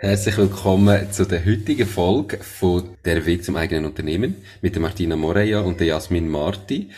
[0.00, 5.16] Herzlich willkommen zu der heutigen Folge von Der Weg zum eigenen Unternehmen mit der Martina
[5.16, 6.90] Moreja und der Jasmin Marti.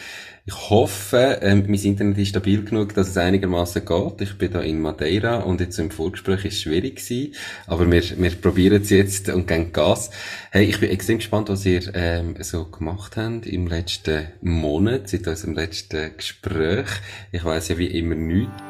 [0.45, 4.21] Ich hoffe, ähm, mein Internet ist stabil genug, dass es einigermaßen geht.
[4.21, 7.35] Ich bin da in Madeira und jetzt im Vorgespräch ist es schwierig gewesen,
[7.67, 10.11] aber wir, wir probieren es jetzt und gehen Gas.
[10.51, 15.27] Hey, ich bin extrem gespannt, was ihr ähm, so gemacht habt im letzten Monat, seit
[15.27, 16.89] unserem letzten Gespräch.
[17.33, 18.70] Ich weiß ja wie immer nichts.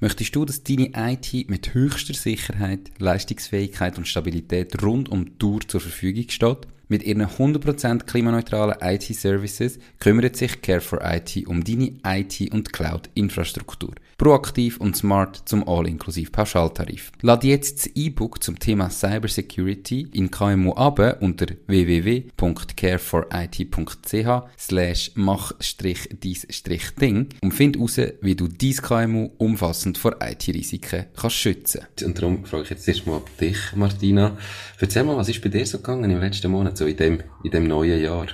[0.00, 5.60] Möchtest du, dass deine IT mit höchster Sicherheit, Leistungsfähigkeit und Stabilität rund um die Tour
[5.66, 6.68] zur Verfügung steht?
[6.86, 13.94] Mit ihren 100% klimaneutralen IT-Services kümmert sich Care for IT um deine IT- und Cloud-Infrastruktur.
[14.18, 17.12] Proaktiv und smart zum All-inklusiv Pauschaltarif.
[17.22, 27.54] Lad jetzt das E-Book zum Thema Cybersecurity in KMU ab unter www.careforit.ch slash mach-dies-ding und
[27.54, 31.82] find heraus, wie du dein KMU umfassend vor IT-Risiken kannst schützen.
[32.04, 34.36] Und darum frage ich jetzt erstmal dich, Martina.
[34.80, 36.76] Erzähl mal, was ist bei dir so gegangen im letzten Monat?
[36.76, 38.26] so in dem, in dem neuen Jahr?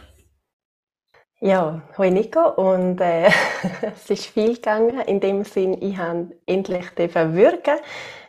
[1.46, 3.26] Ja, hoi Nico und äh,
[3.82, 5.00] es ist viel gegangen.
[5.00, 7.74] In dem Sinn, ich habe endlich wirken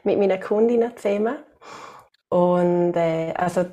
[0.03, 1.37] mit meinen Kundinnen zusammen.
[2.27, 3.67] Und äh, also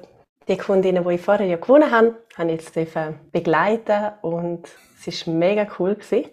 [0.47, 4.69] die Kundinnen, die ich vorher ja gewonnen habe, habe ich jetzt begleiten und
[5.05, 5.97] es war mega cool.
[5.97, 6.31] Gewesen.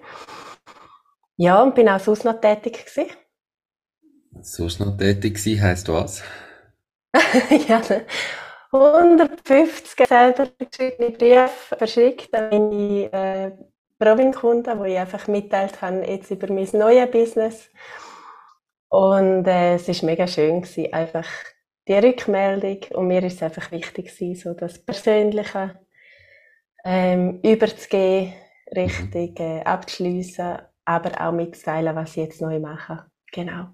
[1.36, 2.86] Ja, und bin auch sonst noch tätig.
[2.86, 3.10] Gewesen.
[4.40, 6.22] Sonst noch tätig gewesen heisst was?
[7.68, 7.82] ja,
[8.72, 13.52] 150 selber geschriebene Briefe verschickt an meine äh,
[13.98, 17.70] Provin-Kunden, wo ich einfach mitteilt habe, jetzt über mein neues Business.
[18.90, 21.28] Und äh, es war mega schön, gewesen, einfach
[21.88, 22.80] die Rückmeldung.
[22.94, 25.80] Und mir ist es einfach wichtig, gewesen, so das Persönliche
[26.86, 28.34] ähm, überzugehen,
[28.76, 33.06] richtig äh, abzuschliessen, aber auch mitzuteilen, was ich jetzt neu mache.
[33.32, 33.68] Genau.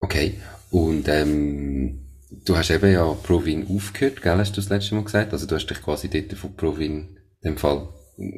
[0.00, 0.40] Okay.
[0.70, 2.05] Und ähm
[2.44, 5.32] Du hast eben ja Provin aufgehört, gell, hast du das letzte Mal gesagt?
[5.32, 7.88] Also du hast dich quasi dort von Provin in dem Fall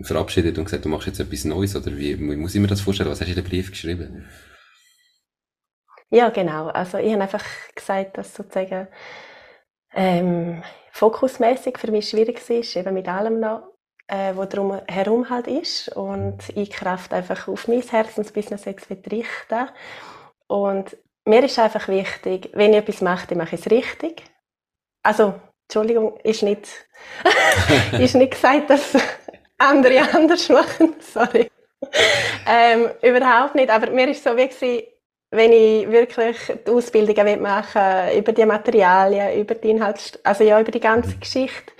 [0.02, 2.80] verabschiedet und gesagt, du machst jetzt etwas Neues, oder wie, wie muss ich mir das
[2.80, 3.10] vorstellen?
[3.10, 4.26] Was hast du in den Brief geschrieben?
[6.10, 6.68] Ja, genau.
[6.68, 7.44] Also ich habe einfach
[7.74, 8.88] gesagt, dass sozusagen
[9.94, 13.74] ähm, fokusmäßig für mich schwierig ist, eben mit allem noch,
[14.06, 19.68] äh, was drum herum halt ist und ich Kraft einfach auf mein Herzensbusiness jetzt richten
[20.46, 20.96] und
[21.28, 24.22] mir ist einfach wichtig, wenn ich etwas mache, mache ich es richtig.
[25.02, 25.34] Also,
[25.64, 26.66] Entschuldigung, ist nicht,
[27.92, 28.96] ist nicht gesagt, dass
[29.58, 30.94] andere anders machen.
[31.00, 31.50] Sorry.
[32.46, 33.70] Ähm, überhaupt nicht.
[33.70, 34.88] Aber mir ist so wie
[35.30, 40.58] wenn ich wirklich die Ausbildungen machen will, über die Materialien, über die Inhalte, also ja,
[40.58, 41.20] über die ganze mhm.
[41.20, 41.72] Geschichte,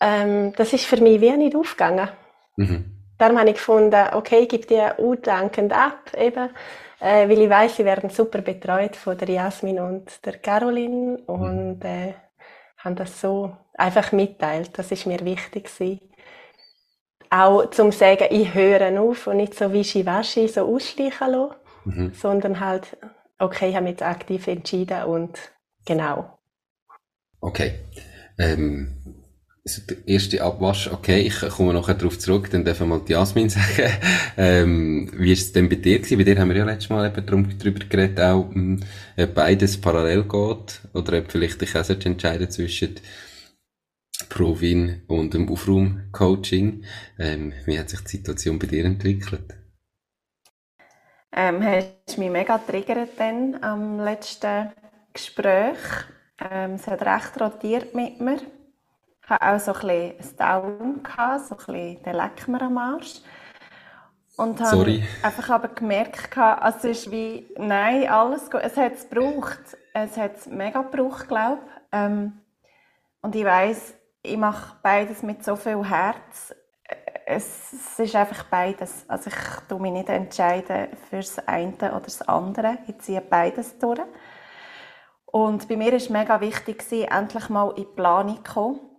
[0.00, 2.10] ähm, das ist für mich wie nicht aufgegangen.
[2.56, 2.84] Mhm.
[3.16, 6.50] Darum habe ich gefunden, okay, ich gebe die undankend ab, eben
[7.04, 11.76] äh, weil ich weiß, sie werden super betreut von der Jasmin und der Caroline und
[11.76, 11.82] mhm.
[11.82, 12.14] äh,
[12.78, 14.70] haben das so einfach mitteilt.
[14.78, 16.00] Das ist mir wichtig gewesen.
[17.28, 21.54] Auch zum sagen, ich höre auf und nicht so wischiwaschi so ausschleichen lassen,
[21.84, 22.14] mhm.
[22.14, 22.96] sondern halt,
[23.38, 25.38] okay, ich habe mich jetzt aktiv entschieden und
[25.84, 26.38] genau.
[27.40, 27.80] Okay.
[28.38, 29.23] Ähm,
[29.66, 33.12] also der erste Abwasch, okay, ich komme nachher darauf zurück, dann dürfen wir mal die
[33.12, 33.92] Jasmin sagen.
[34.36, 36.18] Ähm, wie ist es denn bei dir gewesen?
[36.18, 38.80] Bei dir haben wir ja letztes Mal eben drum, drüber geredet, auch, mh,
[39.16, 42.96] hm, beides parallel geht, oder ob vielleicht dich auch entscheiden zwischen
[44.28, 46.84] Provin und dem Aufraum-Coaching.
[47.18, 49.54] Ähm, wie hat sich die Situation bei dir entwickelt?
[51.32, 54.70] Ähm, hast mich mega triggert dann am letzten
[55.12, 55.78] Gespräch.
[56.38, 58.40] Ähm, es hat recht rotiert mit mir.
[59.24, 61.00] Ich hatte auch so ein bisschen Down,
[61.38, 63.22] so ein bisschen den Leck mir am Arsch.
[64.36, 68.60] Und habe einfach aber gemerkt, also es ist wie, nein, alles gut.
[68.62, 69.78] Es hat es gebraucht.
[69.94, 71.82] Es hat es mega gebraucht, glaube ich.
[71.92, 72.40] Ähm,
[73.22, 76.54] und ich weiss, ich mache beides mit so viel Herz.
[77.24, 79.08] Es, es, ist einfach beides.
[79.08, 82.78] Also ich tue mich nicht entscheiden für das eine oder das andere.
[82.88, 84.00] Ich ziehe beides durch.
[85.26, 88.93] Und bei mir war es mega wichtig, endlich mal in die Planung zu kommen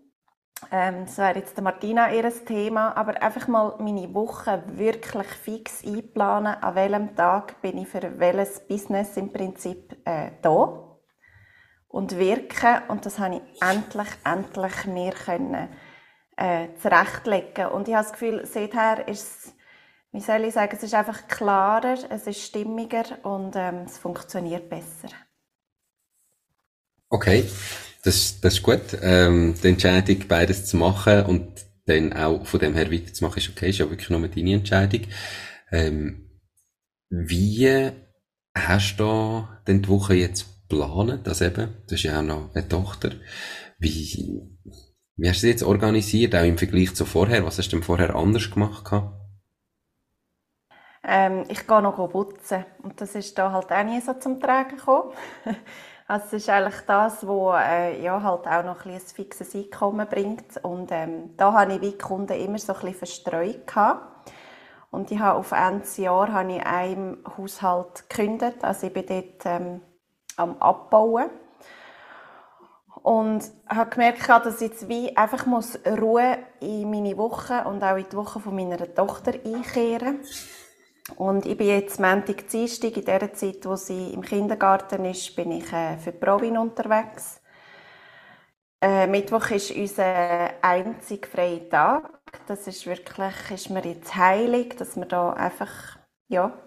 [0.72, 6.56] Ähm, das wäre jetzt Martina ihr Thema, aber einfach mal meine Woche wirklich fix einplanen,
[6.56, 10.98] an welchem Tag bin ich für welches Business im Prinzip äh, da?
[11.88, 12.82] Und wirken.
[12.88, 15.70] Und das habe ich endlich, endlich mir können,
[16.38, 17.68] äh, zurechtlegen.
[17.68, 19.56] Und ich habe das Gefühl, seither ist es,
[20.12, 24.70] wie soll ich sagen, es ist einfach klarer, es ist stimmiger und ähm, es funktioniert
[24.70, 25.10] besser.
[27.10, 27.50] Okay,
[28.06, 28.98] das, das ist gut.
[29.02, 33.70] Ähm, die Entscheidung, beides zu machen und dann auch von dem her weiterzumachen, ist okay,
[33.70, 35.02] ist ja wirklich nur deine Entscheidung.
[35.72, 36.30] Ähm,
[37.10, 37.92] wie
[38.56, 42.68] hast du denn die Woche jetzt geplant, das eben, das ist ja auch noch eine
[42.68, 43.12] Tochter.
[43.80, 44.42] Wie,
[45.18, 47.46] wie hast du das jetzt organisiert, auch im Vergleich zu vorher?
[47.46, 48.92] Was hast du denn vorher anders gemacht?
[51.04, 54.78] Ähm, ich gehe noch putzen und das ist da halt auch nie so zum Tragen
[54.78, 55.14] gekommen.
[56.08, 60.08] Also es ist eigentlich das, was äh, ja, halt auch noch ein, ein fixes Einkommen
[60.08, 60.64] bringt.
[60.64, 63.66] Und ähm, da habe ich wie Kunden immer so ein bisschen verstreut.
[63.66, 64.32] Gehabt.
[64.92, 68.64] Und ich habe auf Ende Jahr habe ich einem Haushalt gekündigt.
[68.64, 69.82] Also ich bin dort ähm,
[70.38, 71.30] am Abbauen.
[73.02, 75.46] Und habe gemerkt, dass ich jetzt wie einfach
[75.88, 80.65] Ruhe in meine Woche und auch in die Woche von meiner Tochter einkehren muss.
[81.18, 85.52] Und ich bin jetzt Montag, Dienstag, in der Zeit, wo sie im Kindergarten ist, bin
[85.52, 87.42] ich äh, für Provin unterwegs.
[88.82, 92.22] Äh, Mittwoch ist unser einzig freier Tag.
[92.48, 96.60] Das ist wirklich, ist mir jetzt heilig, dass wir da einfach, ja,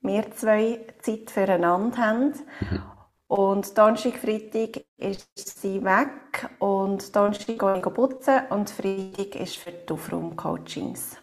[0.00, 2.34] wir zwei Zeit füreinander haben.
[2.60, 2.82] Mhm.
[3.28, 9.72] Und Donnerstag, Freitag ist sie weg und Donnerstag gehe ich putzen und Freitag ist für
[9.72, 11.18] die Aufraumcoachings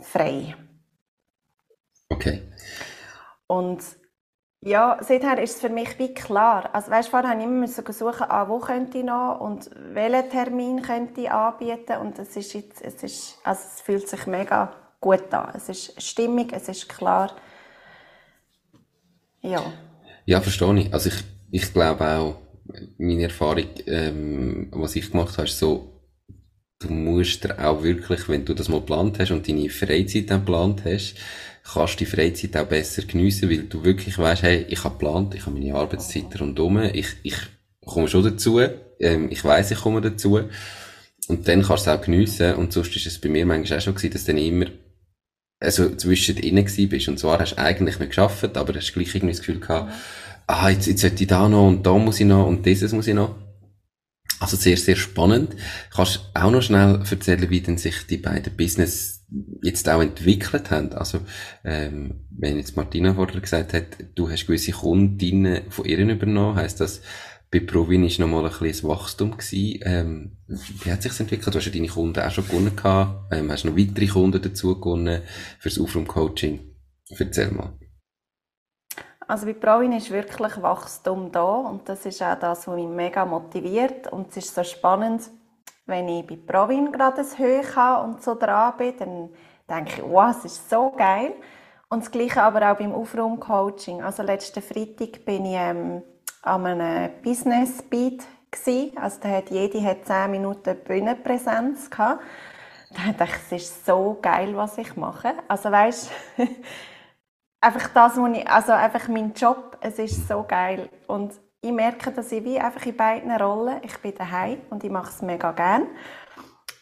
[0.00, 0.54] frei.
[2.14, 2.42] Okay.
[3.46, 3.82] Und
[4.60, 6.70] ja, seither ist es für mich wie klar.
[6.72, 10.80] Also weißt, vorher habe ich immer suchen, ah, wo könnte ich noch und welchen Termin
[10.80, 15.32] könnte ich anbieten und es ist jetzt, es ist, also es fühlt sich mega gut
[15.34, 15.52] an.
[15.54, 17.36] Es ist stimmig, es ist klar.
[19.42, 19.62] Ja.
[20.24, 20.94] Ja, verstehe ich.
[20.94, 22.36] Also ich, ich glaube auch,
[22.96, 25.94] meine Erfahrung, ähm, was ich gemacht habe, ist so,
[26.78, 30.40] du musst dir auch wirklich, wenn du das mal geplant hast und deine Freizeit dann
[30.40, 31.16] geplant hast,
[31.72, 35.46] kannst die Freizeit auch besser geniessen, weil du wirklich weißt, hey, ich habe geplant, ich
[35.46, 37.36] habe meine Arbeitszeit rundherum, ich, ich
[37.84, 38.60] komme schon dazu,
[39.00, 40.40] ähm, ich weiß, ich komme dazu.
[41.28, 42.54] Und dann kannst du es auch geniessen.
[42.54, 44.66] Und sonst ist es bei mir manchmal auch schon gewesen, dass du dann immer,
[45.58, 47.08] also zwischen innen gewesen bist.
[47.08, 49.92] Und zwar hast du eigentlich nicht geschafft, aber hast gleich irgendwie das Gefühl gehabt,
[50.46, 53.06] ah, jetzt, jetzt sollte ich da noch und da muss ich noch und dieses muss
[53.06, 53.36] ich noch.
[54.40, 55.56] Also sehr, sehr spannend.
[55.90, 59.24] Kannst auch noch schnell erzählen, wie denn sich die beiden Business
[59.62, 60.92] jetzt auch entwickelt haben?
[60.92, 61.20] Also,
[61.64, 63.84] ähm, wenn jetzt Martina vorher gesagt hat,
[64.14, 67.00] du hast gewisse Kundinnen von ihr übernommen, heisst das,
[67.54, 69.78] bei Provin ist nochmal ein bisschen Wachstum gewesen.
[69.84, 71.54] Ähm, wie hat sich's entwickelt?
[71.54, 73.32] Du hast ja deine Kunden auch schon gewonnen gehabt.
[73.32, 75.22] Ähm, hast noch weitere Kunden dazu gewonnen
[75.60, 76.58] fürs Aufraum-Coaching.
[77.16, 77.78] Erzähl mal.
[79.26, 83.24] Also bei Provin ist wirklich Wachstum da und das ist auch das, was mich mega
[83.24, 85.22] motiviert und es ist so spannend,
[85.86, 89.28] wenn ich bei Provin gerade ein Höhe habe und so dran bin, dann
[89.68, 91.34] denke ich, wow, es ist so geil.
[91.88, 94.02] Und das Gleiche aber auch beim Aufraum-Coaching.
[94.02, 96.02] Also letzten Freitag bin ich ähm,
[96.42, 98.24] an einem Business Beat
[98.96, 102.22] Also da hat jede hat 10 Minuten Bühnenpräsenz gehabt.
[102.90, 103.24] Da dachte
[103.56, 105.32] ich, es ist so geil, was ich mache.
[105.48, 106.10] Also weißt
[107.64, 110.88] einfach das, was ich, also einfach mein Job, es ist so geil.
[111.06, 114.90] Und ich merke, dass ich wie einfach in beiden Rollen, ich bin daheim und ich
[114.90, 115.86] mache es mega gern.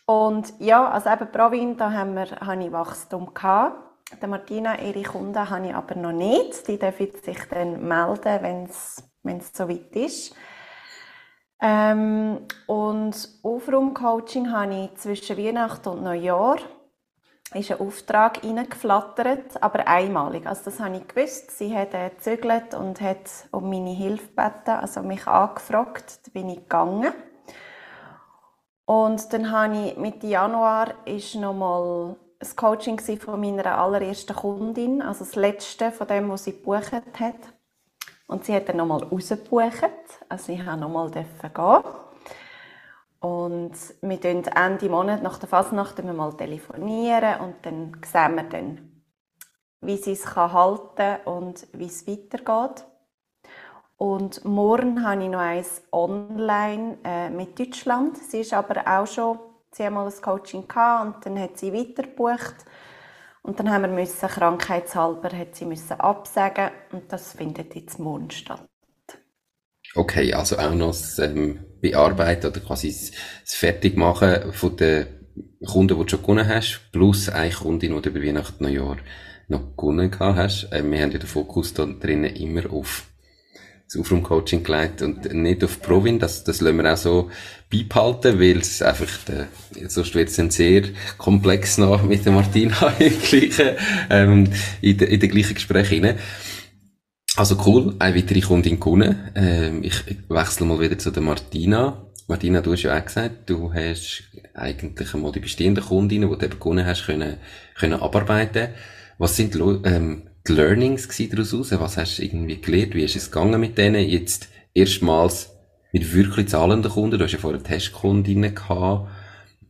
[0.06, 3.76] Und ja, also eben Provin, da haben wir, habe ich Wachstum gehabt.
[4.20, 6.66] Der Martina, ihre Kunden habe ich aber noch nicht.
[6.66, 10.34] Die dürfen sich dann melden, wenn es, wenn es soweit ist.
[11.60, 16.56] Ähm, und Aufraumcoaching habe ich zwischen Weihnachten und Neujahr
[17.54, 20.46] ist ein Auftrag reingeflattert, aber einmalig.
[20.46, 21.50] Also das habe ich gewusst.
[21.50, 26.20] Sie hat äh, gezögert und hat um meine Hilfe gebeten, also mich angefragt.
[26.24, 27.12] Da bin ich gegangen.
[28.84, 35.00] Und dann habe ich Mitte Januar ist noch mal ein Coaching von meiner allerersten Kundin,
[35.00, 37.36] also das letzte von dem, was sie gebucht hat.
[38.26, 39.90] Und sie hat dann noch mal rausgebucht.
[40.28, 42.11] Also ich durfte noch mal gehen.
[43.22, 49.02] Und wir telefonieren Ende Monat nach der Fasnacht mal telefonieren und dann sehen wir dann,
[49.80, 52.84] wie sie es halten kann und wie es weitergeht.
[53.96, 58.18] Und morgen habe ich noch eins online äh, mit Deutschland.
[58.18, 59.38] Sie ist aber auch schon,
[59.70, 62.56] sie ein Coaching gehabt und dann hat sie weitergebucht.
[63.42, 68.32] Und dann haben wir müssen, krankheitshalber hat sie müssen absagen und das findet jetzt morgen
[68.32, 68.71] statt.
[69.94, 73.10] Okay, also auch noch das ähm, Bearbeiten oder quasi das,
[73.44, 75.06] Fertigmachen von den
[75.66, 78.96] Kunden, die du schon gewonnen hast, plus eine Kundin, die du über Weihnachten Neujahr
[79.48, 80.68] noch gewonnen hast.
[80.72, 83.04] Ähm, wir haben ja den Fokus da drinnen immer auf
[83.86, 86.18] das Aufraumcoaching gelegt und nicht auf Provin.
[86.18, 87.30] Das, das lassen wir auch so
[87.70, 89.48] beibehalten, weil es einfach, der,
[89.88, 90.84] sonst wird es dann sehr
[91.18, 93.76] komplex noch mit der Martina im gleichen,
[94.08, 94.48] ähm,
[94.80, 96.16] in, de, in den gleichen Gesprächen
[97.34, 99.30] Also cool, eine weitere Kundin gewonnen.
[99.34, 102.06] Ähm, ich, wechsle mal wieder zu der Martina.
[102.28, 106.44] Martina, du hast ja auch gesagt, du hast eigentlich einmal die bestehenden Kundinnen, die du
[106.44, 107.38] eben gewonnen hast, können,
[107.74, 108.68] können abarbeiten.
[109.16, 111.72] Was sind ähm, die Learnings daraus raus?
[111.72, 112.94] Was hast du irgendwie gelernt?
[112.94, 114.06] Wie ist es gegangen mit denen?
[114.06, 115.50] Jetzt erstmals
[115.90, 117.18] mit wirklich zahlenden Kunden.
[117.18, 119.08] Du hast ja vorher Testkundinnen gehabt.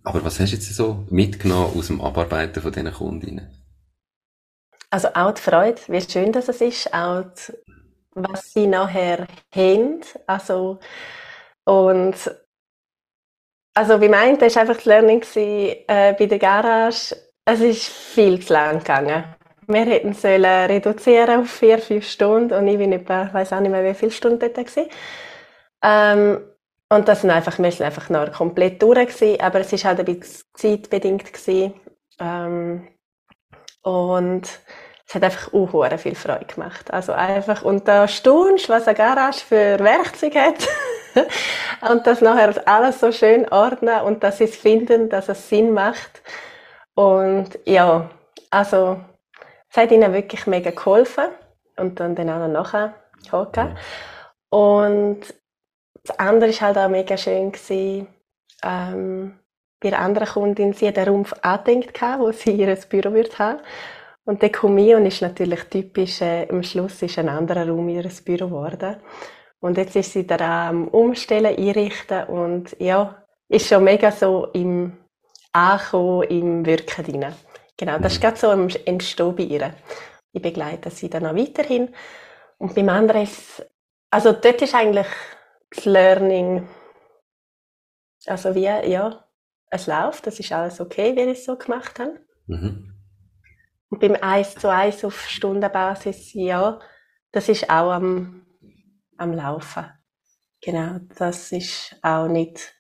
[0.02, 3.61] Aber was hast du jetzt so mitgenommen aus dem Abarbeiten von diesen Kundinnen?
[4.92, 7.52] Also auch die Freude, wie schön das ist, auch die,
[8.14, 10.02] was sie nachher haben.
[10.26, 10.80] Also,
[11.64, 12.14] und
[13.74, 17.16] also wie meint, das war einfach das Learning äh, bei der Garage.
[17.46, 19.24] Es ist viel zu lang gegangen.
[19.66, 23.70] Wir hätten sollen reduzieren auf vier, fünf Stunden und ich bin etwa, weiß auch nicht
[23.70, 24.84] mehr, wie viele Stunden dort war.
[25.82, 26.38] Ähm,
[26.90, 30.04] und das sind einfach, wir sind einfach noch komplett durch aber es ist halt ein
[30.04, 31.32] bisschen zeitbedingt.
[32.20, 32.88] Ähm,
[33.82, 34.48] und
[35.12, 36.90] es hat einfach auch viel Freude gemacht.
[36.90, 40.66] Also einfach, und da staunst, was eine Garage für Werkzeuge hat.
[41.90, 45.74] und das nachher alles so schön ordnen und dass sie es finden, dass es Sinn
[45.74, 46.22] macht.
[46.94, 48.08] Und ja,
[48.50, 49.00] also
[49.68, 51.26] es hat ihnen wirklich mega geholfen
[51.76, 53.76] und dann, auch noch nachher geholfen.
[54.48, 55.20] Und
[56.04, 58.06] das andere war halt auch mega schön, gewesen,
[58.64, 59.38] ähm,
[59.78, 63.60] bei einer anderen Kundin, sie hat einen Rumpf angedenkt, wo sie ihr Büro wird haben.
[64.24, 68.46] Und ich und ist natürlich typisch, äh, am Schluss ist ein anderer Raum ihr Büro
[68.46, 68.96] geworden.
[69.60, 74.96] Und jetzt ist sie da am Umstellen, einrichten und ja, ist schon mega so im
[75.52, 77.34] Ankommen, im Wirken drin.
[77.76, 79.74] Genau, das ist gerade so im Entstehen bei ihr.
[80.32, 81.94] Ich begleite sie dann auch weiterhin.
[82.58, 83.66] Und beim anderen ist,
[84.10, 85.06] also dort ist eigentlich
[85.70, 86.68] das Learning,
[88.26, 89.24] also wie, ja,
[89.70, 92.20] es läuft, das ist alles okay, wie ich es so gemacht habe.
[92.46, 92.91] Mhm.
[93.92, 96.80] Und beim 1 zu 1 auf Stundenbasis, ja,
[97.30, 98.46] das ist auch am,
[99.18, 99.84] am Laufen.
[100.62, 102.74] Genau, das ist auch nicht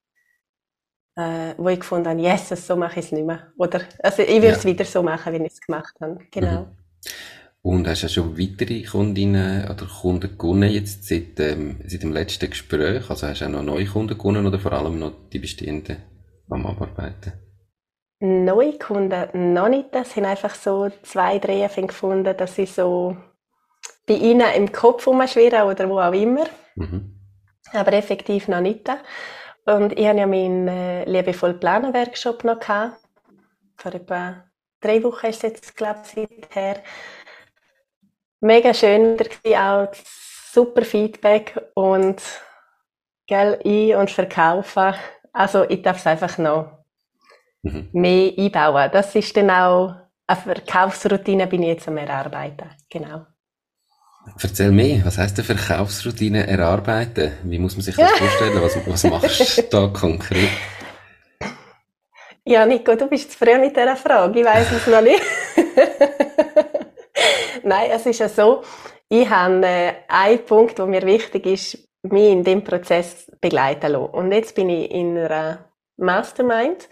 [1.16, 3.52] äh, wo ich gefunden habe, yes, so mache ich es nicht mehr.
[3.58, 4.70] Oder, also ich würde es ja.
[4.70, 6.18] wieder so machen, wie ich es gemacht habe.
[6.30, 6.62] Genau.
[6.62, 6.66] Mhm.
[7.60, 12.48] Und hast du schon weitere Kundinnen oder Kunden gewonnen jetzt seit, ähm, seit dem letzten
[12.48, 13.10] Gespräch?
[13.10, 15.98] Also hast du auch noch neue Kunden gewonnen oder vor allem noch die bestehenden
[16.48, 17.34] am Abarbeiten?
[18.24, 19.92] Neue Kunden noch nicht.
[19.92, 23.16] Das sind einfach so zwei, drei gefunden, dass sie so
[24.06, 26.44] bei ihnen im Kopf rumschwirren oder wo auch immer.
[26.76, 27.18] Mhm.
[27.72, 28.88] Aber effektiv noch nicht.
[29.66, 32.96] Und ich hatte ja meinen äh, liebevoll Planen Workshop noch gehabt.
[33.76, 34.44] Vor etwa
[34.80, 36.76] drei Wochen ist es jetzt, glaube ich, seither.
[38.38, 39.24] Mega schön, da
[39.82, 39.94] auch
[40.52, 42.22] super Feedback und
[43.26, 44.94] gell, ein- und verkaufen.
[45.32, 46.81] Also ich darf es einfach noch
[47.62, 47.88] mhm.
[47.92, 48.90] mehr einbauen.
[48.92, 49.94] Das ist dann auch
[50.26, 52.68] eine Verkaufsroutine, bin ich jetzt am Erarbeiten.
[52.90, 53.26] Genau.
[54.40, 57.32] Erzähl mehr, was heisst denn Verkaufsroutine erarbeiten?
[57.42, 58.62] Wie muss man sich das vorstellen?
[58.62, 60.50] Was, was machst du da konkret?
[62.44, 64.40] Ja, Nico, du bist zu früh mit dieser Frage.
[64.40, 65.22] Ich weiß es noch nicht.
[67.62, 68.62] Nein, es ist ja so,
[69.08, 74.06] ich habe äh, einen Punkt, der mir wichtig ist, mich in dem Prozess begleiten lassen.
[74.06, 76.88] Und jetzt bin ich in einer Mastermind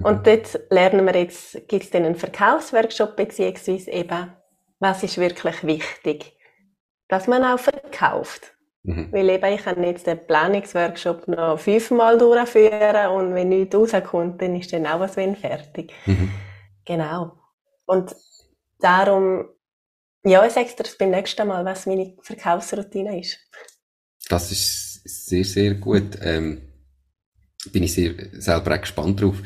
[0.00, 0.22] und mhm.
[0.22, 4.32] dort lernen wir jetzt, gibt es einen Verkaufsworkshop, beziehungsweise eben,
[4.78, 6.36] was ist wirklich wichtig
[7.12, 8.54] dass man auch verkauft.
[8.84, 9.12] Mhm.
[9.12, 14.56] Weil eben, ich kann jetzt den Planungsworkshop noch fünfmal durchführen und wenn nichts rauskommt, dann
[14.56, 15.92] ist dann auch was wenn fertig.
[16.06, 16.30] Mhm.
[16.86, 17.38] Genau.
[17.84, 18.16] Und
[18.80, 19.44] darum,
[20.24, 23.38] ja, ich sage dir beim nächsten Mal, was meine Verkaufsroutine ist.
[24.30, 26.18] Das ist sehr, sehr gut.
[26.22, 26.62] Ähm,
[27.72, 29.36] bin ich sehr, selber auch gespannt drauf.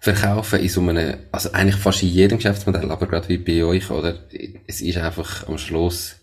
[0.00, 3.90] Verkaufen in so einem, also eigentlich fast in jedem Geschäftsmodell, aber gerade wie bei euch,
[3.90, 4.18] oder?
[4.66, 6.16] Es ist einfach am Schluss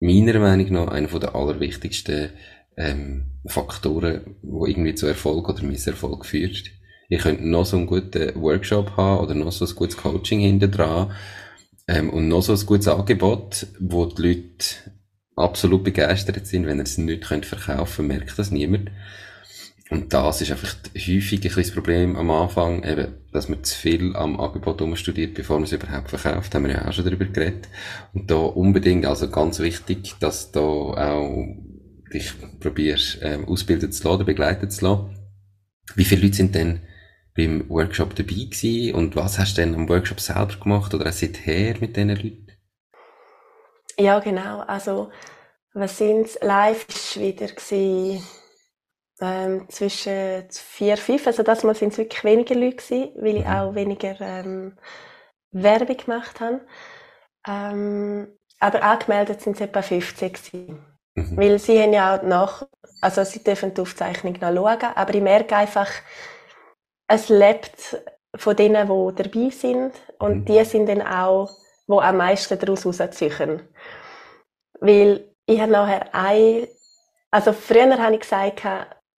[0.00, 2.30] meiner Meinung nach einer der allerwichtigsten
[2.78, 6.70] ähm, Faktoren, wo irgendwie zu Erfolg oder Misserfolg führt.
[7.10, 10.68] Ihr könnt noch so einen guten Workshop haben oder noch so ein gutes Coaching hinter
[10.68, 11.12] dran
[11.86, 14.94] ähm, und noch so ein gutes Angebot, wo die Leute
[15.36, 16.66] absolut begeistert sind.
[16.66, 18.90] Wenn ihr es nicht könnt verkaufen merkt das niemand.
[19.90, 23.76] Und das ist einfach häufig ein bisschen das Problem am Anfang, eben, dass man zu
[23.76, 27.24] viel am Angebot umstudiert, bevor man es überhaupt verkauft, haben wir ja auch schon darüber
[27.24, 27.68] geredet.
[28.14, 31.44] Und da unbedingt, also ganz wichtig, dass da auch
[32.12, 35.16] dich probierst, ähm, ausbilden zu lassen, begleiten zu lassen.
[35.96, 36.82] Wie viele Leute sind denn
[37.36, 41.12] beim Workshop dabei gewesen und was hast du denn am Workshop selber gemacht oder auch
[41.12, 42.46] seither mit diesen Leuten?
[43.98, 44.60] Ja, genau.
[44.60, 45.10] Also,
[45.74, 46.38] was sind's?
[46.42, 48.22] Live ist wieder gewesen,
[49.20, 51.26] ähm, zwischen vier, fünf.
[51.26, 54.76] Also, das Mal sind es wirklich weniger Leute gewesen, weil ich auch weniger ähm,
[55.52, 56.60] Werbung gemacht habe.
[57.48, 58.28] Ähm,
[58.60, 60.84] aber angemeldet sind es etwa 50 gewesen.
[61.14, 61.36] Mhm.
[61.36, 62.66] Weil sie haben ja auch nach,
[63.00, 65.90] also sie dürfen die Aufzeichnung noch schauen, aber ich merke einfach,
[67.08, 67.96] es lebt
[68.36, 70.44] von denen, die dabei sind und Mhm.
[70.46, 71.50] die sind dann auch,
[71.88, 73.68] die am meisten daraus rausziehen.
[74.80, 76.66] Weil ich habe nachher ein,
[77.30, 78.64] also früher habe ich gesagt,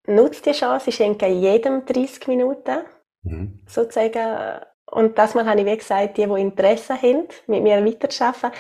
[0.07, 2.85] nutzt die Chance, ich schenke jedem 30 Minuten,
[3.25, 3.63] Mhm.
[3.69, 4.61] sozusagen.
[4.87, 8.51] Und das Mal habe ich wie gesagt, die, die Interesse haben, mit mir weiterzuarbeiten,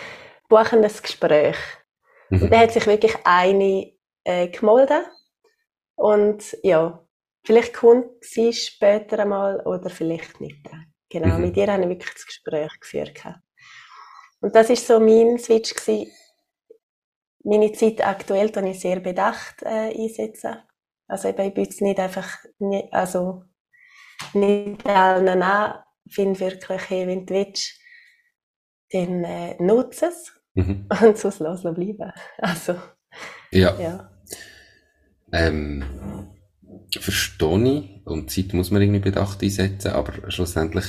[0.48, 1.56] buchen ein Gespräch.
[2.30, 2.42] Mhm.
[2.42, 3.92] Und da hat sich wirklich eine
[4.24, 5.04] äh, gemeldet.
[5.96, 7.04] Und ja,
[7.44, 10.64] vielleicht kommt sie später einmal oder vielleicht nicht.
[11.10, 11.42] Genau, Mhm.
[11.42, 13.20] mit ihr habe ich wirklich das Gespräch geführt.
[14.40, 16.10] Und das ist so mein Switch gewesen.
[17.44, 20.62] Meine Zeit aktuell, die ich sehr bedacht äh, einsetze.
[21.12, 23.44] Also eben, ich bin jetzt nicht einfach, nie, also
[24.34, 27.78] nicht allen an, finde wirklich, hey, wenn du willst,
[28.92, 30.86] dann äh, nutze es Mhm.
[31.02, 32.12] und sonst lass es bleiben.
[32.38, 32.76] Also,
[33.52, 33.78] Ja.
[33.78, 34.10] ja.
[35.32, 35.84] Ähm,
[36.98, 38.06] verstehe ich.
[38.06, 40.84] Und Zeit muss man irgendwie bedacht einsetzen, aber schlussendlich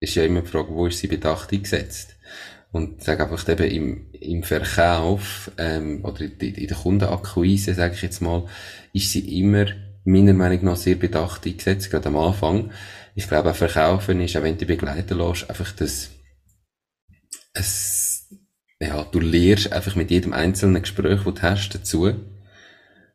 [0.00, 2.16] ist ja immer die Frage, wo ist sie bedacht eingesetzt?
[2.72, 8.02] Und sage einfach eben im, im Verkauf, ähm, oder in, in der Kundenakquise, sage ich
[8.02, 8.46] jetzt mal,
[8.94, 9.66] ist sie immer
[10.04, 12.70] meiner Meinung nach sehr bedacht eingesetzt, gerade am Anfang.
[13.14, 16.10] Ich glaube, auch Verkaufen ist, auch wenn du begleiten lässt, einfach das,
[17.52, 18.34] es,
[18.80, 22.14] ja, du lernst einfach mit jedem einzelnen Gespräch, das du hast, dazu.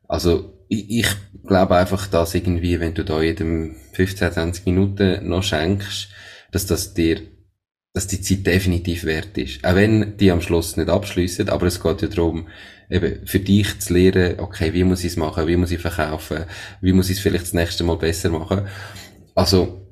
[0.06, 1.06] Also, ich, ich
[1.46, 6.08] glaube einfach, dass irgendwie, wenn du da jedem 15, 20 Minuten noch schenkst,
[6.52, 7.20] dass das dir,
[7.98, 9.64] dass die Zeit definitiv wert ist.
[9.64, 12.46] Auch wenn die am Schluss nicht abschließen, aber es geht ja darum,
[12.88, 16.44] eben für dich zu lernen, okay, wie muss ich es machen, wie muss ich verkaufen,
[16.80, 18.68] wie muss ich es vielleicht das nächste Mal besser machen.
[19.34, 19.84] Also,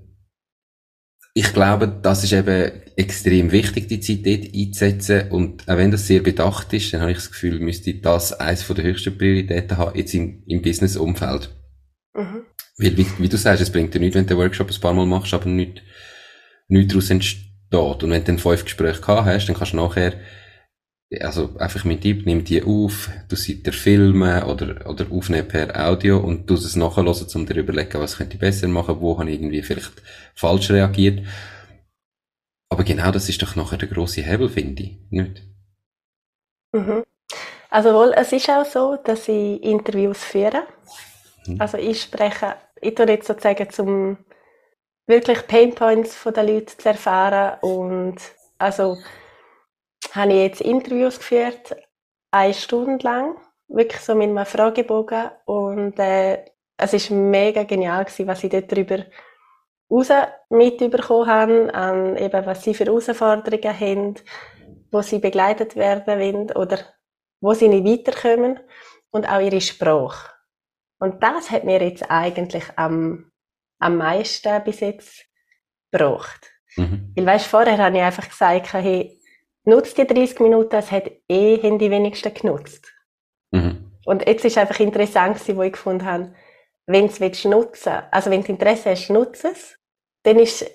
[1.35, 5.29] ich glaube, das ist eben extrem wichtig, die Zeit dort einzusetzen.
[5.33, 8.63] Und auch wenn das sehr bedacht ist, dann habe ich das Gefühl, müsste das eines
[8.63, 11.51] von der höchsten Prioritäten haben, jetzt im, im Business-Umfeld.
[12.15, 12.45] Mhm.
[12.79, 14.95] Weil, wie, wie du sagst, es bringt dir nichts, wenn du den Workshop ein paar
[14.95, 15.83] Mal machst, aber nicht,
[16.69, 17.47] nichts daraus entsteht.
[17.83, 20.15] Und wenn du dann fünf Gespräche gehabt hast, dann kannst du nachher,
[21.21, 25.89] also einfach mit Tipp, nimm die auf, du sie dir filmen oder, oder aufnehmen per
[25.89, 29.19] Audio und du es nachhören, um dir zu überlegen, was könnte ich besser machen, wo
[29.19, 30.03] habe ich irgendwie vielleicht
[30.35, 31.27] falsch reagiert.
[32.69, 34.99] Aber genau das ist doch nachher der grosse Hebel, finde ich.
[35.11, 35.43] Nicht?
[36.73, 37.05] Mhm.
[37.71, 40.63] Also wohl, es ist auch so, dass ich Interviews führe.
[41.47, 41.61] Mhm.
[41.61, 44.19] Also ich spreche, ich tue jetzt sozusagen zum
[45.07, 47.59] wirklich Painpoints von den Leuten zu erfahren.
[47.61, 48.17] Und
[48.59, 48.97] also
[50.13, 51.77] habe ich jetzt Interviews geführt,
[52.31, 53.37] eine Stunde lang,
[53.69, 55.31] wirklich so mit einem Fragebogen.
[55.45, 56.45] Und äh,
[56.77, 59.05] es ist mega genial gewesen, was ich dort drüber
[59.91, 60.09] raus
[60.49, 64.15] mitbekommen habe, an eben was sie für Herausforderungen haben,
[64.91, 66.79] wo sie begleitet werden wollen oder
[67.41, 68.61] wo sie nicht weiterkommen.
[69.11, 70.31] Und auch ihre Sprache.
[70.99, 73.31] Und das hat mir jetzt eigentlich am,
[73.79, 75.27] am meisten bis jetzt
[75.91, 76.51] gebracht.
[76.77, 77.13] Mhm.
[77.17, 79.21] Weil weißt, vorher habe ich einfach gesagt, hey,
[79.65, 82.93] nutzt die 30 Minuten, es hat eh haben die wenigsten genutzt.
[83.51, 83.93] Mhm.
[84.05, 86.35] Und jetzt ist einfach interessant gewesen, wo ich gefunden habe,
[86.87, 89.77] wenn du es nutzen also wenn du Interesse hast, nutze es,
[90.23, 90.71] dann ist es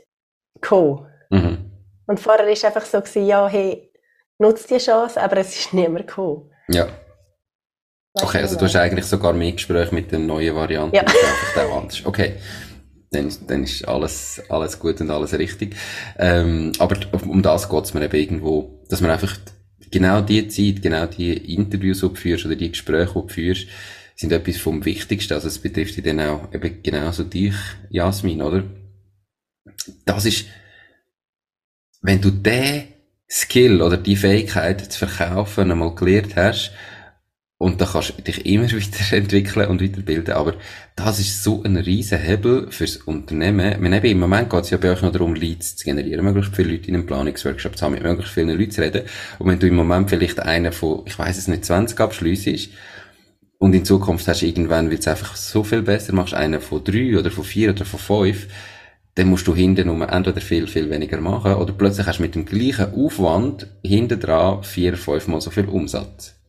[0.69, 1.07] cool.
[1.29, 1.71] Mhm.
[2.07, 3.91] Und vorher ist einfach so gewesen, ja, hey,
[4.37, 6.49] nutzt die Chance, aber es ist niemand cool.
[6.67, 6.87] Ja.
[8.13, 10.93] Weißt Okay, also du hast eigentlich sogar mehr Gespräche mit den neuen Varianten.
[10.93, 11.03] Ja.
[11.03, 12.05] Einfach.
[12.05, 12.35] Okay.
[13.11, 15.75] Dann, ist- dann ist alles, alles gut und alles richtig.
[16.17, 16.97] Ähm, aber
[17.27, 19.37] um das geht's mir eben irgendwo, dass man einfach
[19.91, 23.67] genau die Zeit, genau die Interviews, die du führst oder die Gespräche, die du führst,
[24.15, 25.33] sind etwas vom Wichtigsten.
[25.33, 27.55] Also es betrifft dann auch eben genauso dich,
[27.89, 28.63] Jasmin, oder?
[30.05, 30.45] Das ist,
[32.01, 32.83] wenn du den
[33.29, 36.71] Skill oder die Fähigkeit zu verkaufen einmal gelernt hast,
[37.61, 40.55] und da kannst du dich immer weiterentwickeln und weiterbilden, aber
[40.95, 43.79] das ist so ein riesen Hebel fürs Unternehmen.
[43.79, 46.55] Meine, eben, Im Moment geht es ja bei euch noch darum, Leads zu generieren, möglichst
[46.55, 49.03] viele Leute in einem Planungsworkshop zu haben, mit möglichst vielen Leuten zu reden.
[49.37, 52.71] Und wenn du im Moment vielleicht einer von, ich weiß es nicht, 20 abschliessest,
[53.59, 56.83] und in Zukunft hast du irgendwann, weil es einfach so viel besser machst, einen von
[56.83, 58.47] drei oder von vier oder von fünf,
[59.13, 62.33] dann musst du hinten nur entweder viel, viel weniger machen, oder plötzlich hast du mit
[62.33, 66.40] dem gleichen Aufwand hinten dran vier, fünfmal so viel Umsatz.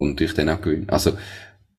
[0.00, 0.88] Und euch dann auch gewöhnen.
[0.88, 1.12] Also,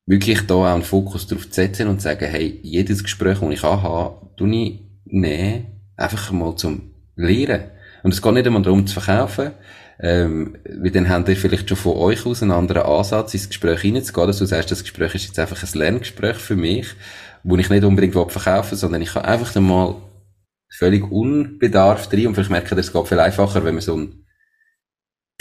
[0.06, 3.50] wirklich da auch einen Fokus drauf zu setzen und zu sagen, hey, jedes Gespräch, das
[3.50, 7.64] ich habe, tue ich nehmen, einfach mal zum Lehren.
[8.02, 9.52] Und es geht nicht einmal darum zu verkaufen,
[10.00, 13.80] ähm, weil dann habt ihr vielleicht schon von euch aus einen anderen Ansatz ins Gespräch
[13.80, 16.88] hineinzugehen, dass du sagst, das Gespräch ist jetzt einfach ein Lerngespräch für mich,
[17.44, 19.96] wo ich nicht unbedingt verkaufen sondern ich kann einfach mal
[20.70, 24.21] völlig unbedarft rein und vielleicht merken, es geht viel einfacher, wenn man so einen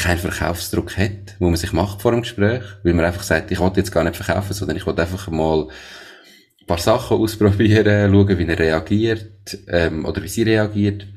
[0.01, 3.59] keinen Verkaufsdruck hat, wo man sich macht vor dem Gespräch, weil man einfach sagt, ich
[3.59, 5.67] will jetzt gar nicht verkaufen, sondern ich will einfach mal
[6.61, 11.07] ein paar Sachen ausprobieren, schauen, wie er reagiert ähm, oder wie sie reagiert.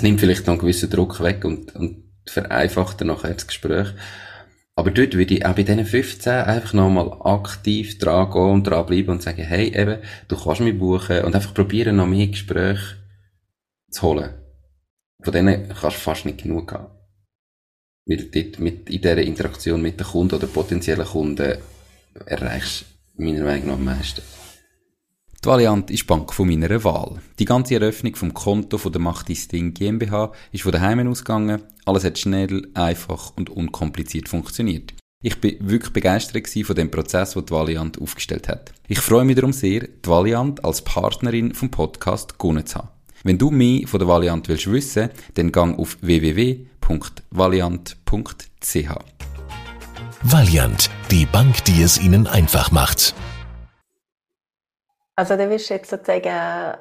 [0.00, 3.88] Nimmt vielleicht noch einen gewissen Druck weg und, und vereinfacht dann nachher das Gespräch.
[4.74, 8.86] Aber dort würde ich auch bei diesen 15 einfach nochmal aktiv dran gehen und dran
[8.86, 12.96] bleiben und sagen, hey, eben, du kannst mich buchen und einfach probieren, noch mehr Gespräche
[13.90, 14.30] zu holen.
[15.22, 17.01] Von denen kannst du fast nicht genug haben.
[18.06, 21.58] Weil dort mit, in dieser Interaktion mit den Kunden oder potenziellen Kunden
[22.26, 22.84] erreichst
[23.16, 24.22] du meiner Meinung nach am meisten.
[25.44, 27.20] Die Valiant ist die Bank von meiner Wahl.
[27.40, 31.62] Die ganze Eröffnung vom Konto von der Macht Ding GmbH ist von daheim ausgegangen.
[31.84, 34.94] Alles hat schnell, einfach und unkompliziert funktioniert.
[35.20, 38.72] Ich bin wirklich begeistert von dem Prozess, den die Valiant aufgestellt hat.
[38.86, 42.88] Ich freue mich darum sehr, die Valiant als Partnerin vom Podcast gewonnen zu haben.
[43.24, 46.82] Wenn du mehr von der Valiant willst wissen, dann gang auf www.valiant.ch.
[50.22, 53.14] Valiant, die Bank, die es Ihnen einfach macht.
[55.14, 56.78] Also da wirst du jetzt sozusagen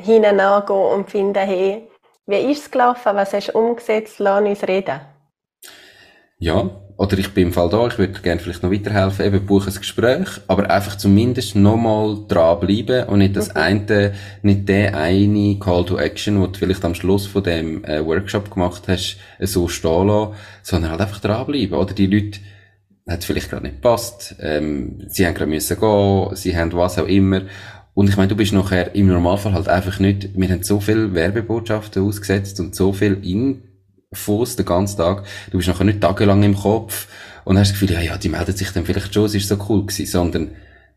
[0.00, 1.88] hinten angehen und finden, hey,
[2.26, 5.00] wie ist es gelaufen, was hast du umgesetzt, lass uns reden.
[6.38, 9.68] Ja, oder ich bin im Fall da, ich würde gerne vielleicht noch weiterhelfen, eben buche
[9.68, 13.56] ein Gespräch, aber einfach zumindest nochmal dranbleiben und nicht das mhm.
[13.56, 18.04] eine, nicht der eine Call to Action, den du vielleicht am Schluss von dem äh,
[18.04, 21.76] Workshop gemacht hast, so stehen lassen, sondern halt einfach dranbleiben.
[21.76, 22.38] Oder die Leute,
[23.08, 27.06] hat vielleicht gerade nicht gepasst, ähm, sie haben gerade müssen gehen, sie haben was auch
[27.06, 27.42] immer.
[27.92, 31.12] Und ich meine, du bist nachher im Normalfall halt einfach nicht, wir haben so viele
[31.12, 33.62] Werbebotschaften ausgesetzt und so viel in
[34.14, 35.24] Fuß den ganzen Tag.
[35.50, 37.08] Du bist nachher nicht tagelang im Kopf.
[37.44, 39.58] Und hast das Gefühl, ja, ja, die meldet sich dann vielleicht schon, es ist so
[39.68, 40.50] cool gewesen, sondern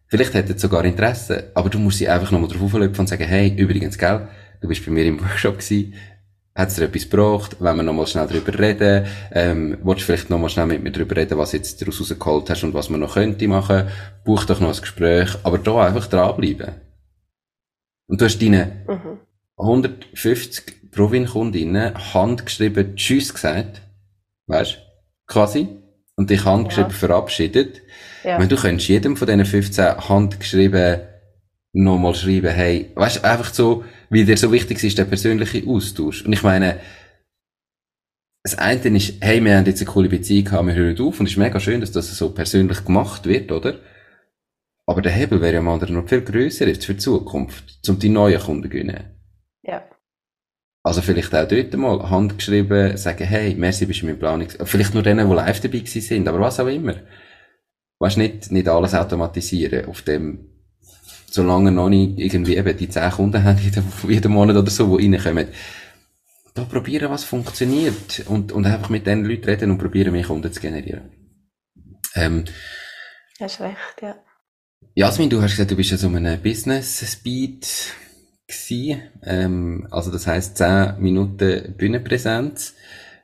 [0.08, 3.26] vielleicht hätte es sogar Interesse, aber du musst sie einfach nochmal drauf auflöpfen und sagen,
[3.26, 4.28] hey, übrigens, gell,
[4.62, 5.94] du bist bei mir im Workshop gewesen,
[6.56, 10.30] hat es dir etwas gebraucht, wenn wir nochmal schnell drüber reden, ähm, willst du vielleicht
[10.30, 13.14] nochmal schnell mit mir drüber reden, was jetzt daraus rausgeholt hast und was man noch
[13.14, 13.88] könnte machen,
[14.24, 16.76] buch doch noch ein Gespräch, aber da einfach dranbleiben.
[18.08, 19.20] Und du hast deine mhm.
[19.58, 23.84] 150 Provin-Kundinnen handgeschrieben Tschüss gesagt.
[24.48, 24.80] Weißt
[25.28, 25.68] Quasi.
[26.16, 26.98] Und dich handgeschrieben ja.
[26.98, 27.82] verabschiedet.
[28.24, 28.40] Ja.
[28.40, 31.02] Wenn du könntest jedem von diesen 15 handgeschrieben
[31.74, 36.26] nochmal schreiben, hey, weißt einfach so, wie dir so wichtig ist, der persönliche Austausch.
[36.26, 36.80] Und ich meine,
[38.42, 41.28] das eine ist, hey, wir haben jetzt eine coole Beziehung gehabt, wir hören auf, und
[41.28, 43.80] es ist mega schön, dass das so persönlich gemacht wird, oder?
[44.88, 48.00] Aber der Hebel wäre ja am anderen noch viel grösser jetzt für die Zukunft, um
[48.00, 49.04] die neuen Kunden zu gewinnen.
[49.62, 49.88] Ja.
[50.84, 54.48] Also vielleicht auch dort mal handgeschrieben, sagen, hey, merci, bist du mein Planung.
[54.63, 56.96] Vielleicht nur denen, die live dabei sind, aber was auch immer.
[58.00, 60.50] Weißt nicht, nicht alles automatisieren auf dem,
[61.30, 63.60] solange noch nicht irgendwie eben die 10 Kunden haben
[64.08, 65.48] jeden Monat oder so, die reinkommen.
[66.54, 70.52] Da probieren, was funktioniert und, und einfach mit den Leuten reden und probieren, mehr Kunden
[70.52, 71.12] zu generieren.
[72.16, 72.46] Ähm,
[73.40, 74.16] Hast recht, ja.
[74.96, 77.68] Jasmin, du hast gesagt, du bist ja so einem Business Speed
[78.48, 79.02] gewesen.
[79.24, 82.76] Ähm, also das heisst 10 Minuten Bühnenpräsenz.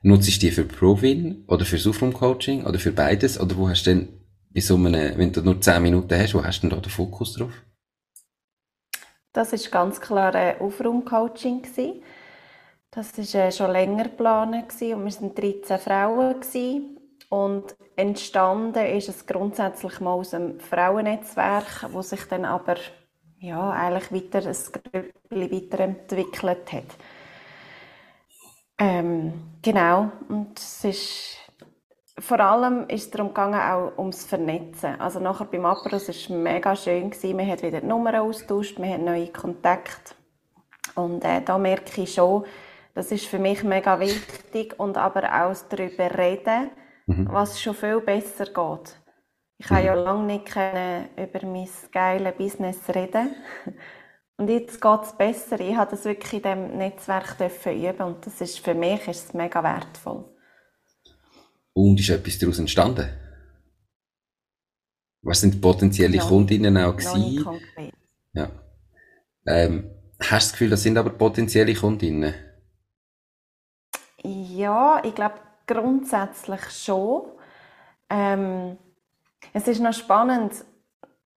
[0.02, 3.40] Nutzt du die für Provin oder für Sufrum Coaching oder für beides?
[3.40, 4.08] Oder wo hast du denn
[4.54, 6.90] bei so einem, wenn du nur 10 Minuten hast, wo hast du denn da den
[6.90, 7.52] Fokus drauf?
[9.32, 11.62] Das ist ganz klar ein Aufraumcoaching
[12.92, 16.36] Das war äh, schon länger geplant und wir waren 13 Frauen
[17.30, 22.76] und entstanden ist es grundsätzlich mal aus einem Frauennetzwerk, wo sich dann aber
[23.44, 26.96] ja, eigentlich weiter ein Grüppli weiterentwickelt hat.
[28.78, 31.38] Ähm, genau, und es ist
[32.18, 35.00] vor allem ist es darum gegangen, auch ums Vernetzen.
[35.00, 37.10] Also nachher beim Apros war es mega schön.
[37.10, 37.36] Gewesen.
[37.36, 40.14] Man hat wieder die Nummern austauscht, man hat neue Kontakte.
[40.94, 42.44] Und äh, da merke ich schon,
[42.94, 46.70] das ist für mich mega wichtig und aber auch darüber reden,
[47.06, 47.28] mhm.
[47.32, 49.03] was schon viel besser geht.
[49.58, 53.34] Ich habe ja lange nicht über mein geiles Business reden.
[54.36, 55.60] Und jetzt geht es besser.
[55.60, 59.32] Ich habe das wirklich in diesem Netzwerk üben und das ist für mich ist es
[59.32, 60.24] mega wertvoll.
[61.72, 63.08] Und ist etwas daraus entstanden?
[65.22, 67.60] Was sind potenzielle no, Kundinnen auch gewesen?
[68.32, 68.50] Ja.
[69.46, 72.34] Ähm, hast du das Gefühl, das sind aber potenzielle Kundinnen?
[74.24, 75.36] Ja, ich glaube
[75.66, 77.30] grundsätzlich schon.
[78.10, 78.78] Ähm,
[79.52, 80.52] es ist noch spannend.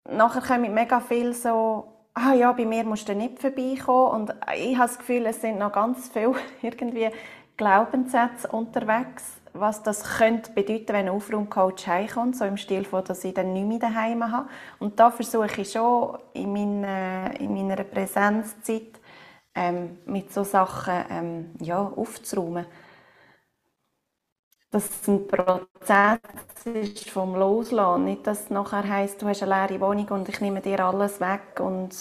[0.08, 4.22] Nachher kommen mega viel so, ah ja, bei mir musst du nicht vorbeikommen.
[4.22, 7.10] Und ich habe das Gefühl, es sind noch ganz viele irgendwie
[7.56, 13.24] Glaubenssätze unterwegs, was das könnte bedeuten, wenn ein Aufraumcoach heimkommt, so im Stil von, dass
[13.24, 14.48] ich dann nicht mehr daheim habe.
[14.78, 19.00] Und da versuche ich schon in meiner, in meiner Präsenzzeit
[19.54, 22.66] ähm, mit so Sachen ähm, ja, aufzuräumen.
[24.70, 26.18] Dass es ein Prozess
[26.64, 28.04] ist vom Loslassen.
[28.04, 31.20] Nicht, dass es nachher heisst, du hast eine leere Wohnung und ich nehme dir alles
[31.20, 31.60] weg.
[31.60, 31.94] Und,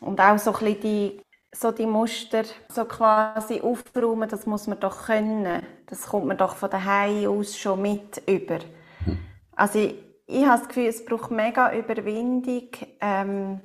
[0.00, 4.80] und auch so ein bisschen die, so die Muster so quasi aufräumen, das muss man
[4.80, 5.62] doch können.
[5.86, 8.58] Das kommt man doch von daheim aus schon mit über.
[9.56, 9.94] Also ich,
[10.26, 12.68] ich habe das Gefühl, es braucht mega Überwindung,
[13.00, 13.60] ähm,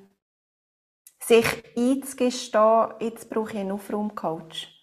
[1.21, 1.45] sich
[1.77, 4.78] einzugestehen, jetzt brauche ich einen Aufraumcoach.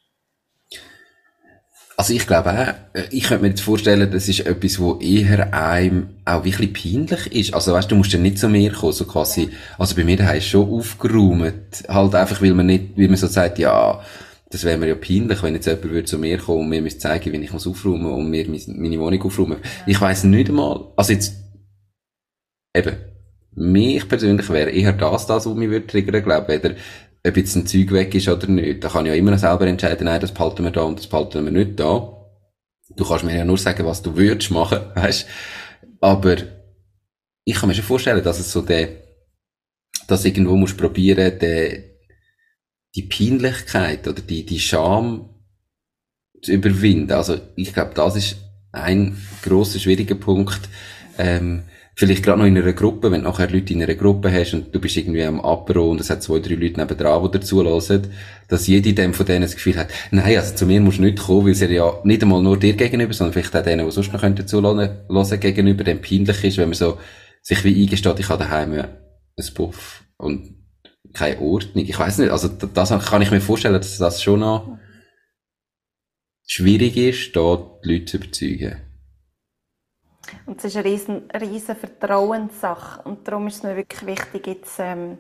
[1.99, 6.09] Also ich glaube auch, ich könnte mir jetzt vorstellen, das ist etwas, wo eher einem
[6.27, 7.55] auch wirklich peinlich ist.
[7.55, 10.37] Also weißt, du musst ja nicht zu mir kommen, so quasi, also bei mir daheim
[10.37, 11.55] ist schon aufgeräumt,
[11.89, 14.03] halt einfach, weil man nicht, wie man so sagt, ja,
[14.51, 17.01] das wäre mir ja peinlich, wenn jetzt jemand würde zu mir kommen und mir müsste
[17.01, 19.57] zeigen, wie ich muss aufräumen und mir meine Wohnung aufräumen.
[19.87, 21.35] Ich weiss nicht einmal, also jetzt,
[22.77, 22.95] eben,
[23.55, 26.77] mich persönlich wäre eher das, das, was mich würde triggern, glaube ich,
[27.27, 28.85] ob jetzt ein Zeug weg ist oder nicht.
[28.85, 31.07] Da kann ich ja immer noch selber entscheiden, nein, das behalten wir da und das
[31.07, 32.13] behalten wir nicht da.
[32.97, 35.27] Du kannst mir ja nur sagen, was du würdest machen, weißt.
[36.01, 36.37] Aber
[37.45, 38.89] ich kann mir schon vorstellen, dass es so der,
[40.07, 41.83] dass irgendwo musst probieren, der,
[42.95, 45.31] die Peinlichkeit oder die, die Scham
[46.43, 47.13] zu überwinden.
[47.13, 48.37] Also ich glaube, das ist
[48.73, 50.69] ein großer schwieriger Punkt.
[51.19, 51.65] Ähm,
[51.99, 54.73] vielleicht gerade noch in einer Gruppe, wenn du nachher Leute in einer Gruppe hast und
[54.75, 58.07] du bist irgendwie am Apero und es hat zwei, drei Leute nebendran, die dazu hören,
[58.49, 61.19] dass jeder dem von denen das Gefühl hat, nein, also zu mir musst du nicht
[61.19, 64.13] kommen, weil es ja nicht einmal nur dir gegenüber, sondern vielleicht auch denen, die sonst
[64.13, 66.99] noch dazu hören, gegenüber, dem peinlich ist, wenn man so
[67.41, 70.55] sich wie eingesteht, ich habe daheim ein Puff und
[71.15, 71.87] keine Ordnung.
[71.87, 74.79] Ich weiß nicht, also das kann ich mir vorstellen, dass das schon noch
[76.47, 78.86] schwierig ist, da die Leute zu überzeugen.
[80.47, 83.03] Und es ist eine riesen, riesen Vertrauenssache.
[83.03, 85.19] Und darum ist es mir wirklich wichtig, jetzt ähm,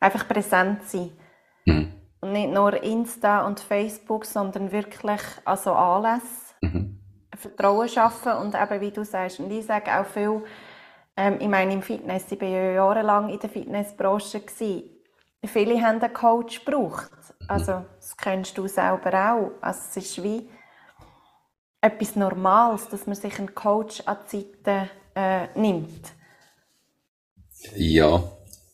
[0.00, 1.10] einfach präsent zu sein.
[1.66, 1.92] Mhm.
[2.20, 6.54] Und nicht nur Insta und Facebook, sondern wirklich also Anlässe.
[6.62, 7.00] Mhm.
[7.36, 10.44] Vertrauen schaffen und eben, wie du sagst, und ich sage auch viel,
[11.16, 14.90] ähm, ich meine im Fitness, ich war ja jahrelang in der Fitnessbranche, gewesen.
[15.44, 17.10] viele haben einen Coach gebraucht.
[17.48, 19.50] Also, das kennst du selber auch.
[19.60, 20.48] Also, es ist wie,
[21.84, 26.12] etwas Normales, dass man sich einen Coach an Seite äh, nimmt?
[27.76, 28.24] Ja,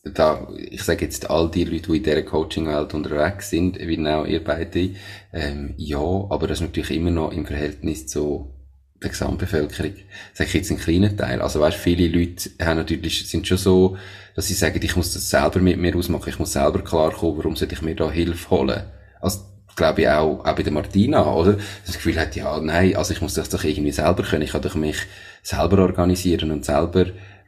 [0.03, 4.25] da, ich sage jetzt all die Leute, die in dieser Coaching-Welt unterwegs sind, wie auch
[4.25, 4.91] ihr beide,
[5.33, 8.53] ähm, ja, aber das ist natürlich immer noch im Verhältnis zu
[9.01, 9.93] der Gesamtbevölkerung,
[10.33, 11.41] sage ich jetzt einen kleinen Teil.
[11.41, 13.97] Also weißt, viele Leute haben natürlich, sind schon so,
[14.35, 17.55] dass sie sagen, ich muss das selber mit mir ausmachen, ich muss selber klarkommen, warum
[17.55, 18.83] sollte ich mir da Hilfe holen?
[19.19, 21.57] Also glaube ich, auch, auch bei der Martina, oder?
[21.85, 24.43] Das Gefühl hat, ja, nein, also ich muss das doch irgendwie selber können.
[24.43, 24.97] Ich kann doch mich
[25.41, 27.05] selber organisieren und selber,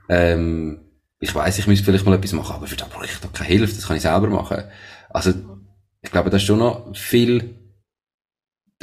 [0.10, 0.80] ähm,
[1.20, 3.50] ich weiß, ich müsste vielleicht mal etwas machen, aber für das brauche ich doch keine
[3.50, 4.64] Hilfe, das kann ich selber machen.
[5.10, 5.32] Also,
[6.02, 7.56] ich glaube, das ist schon noch viel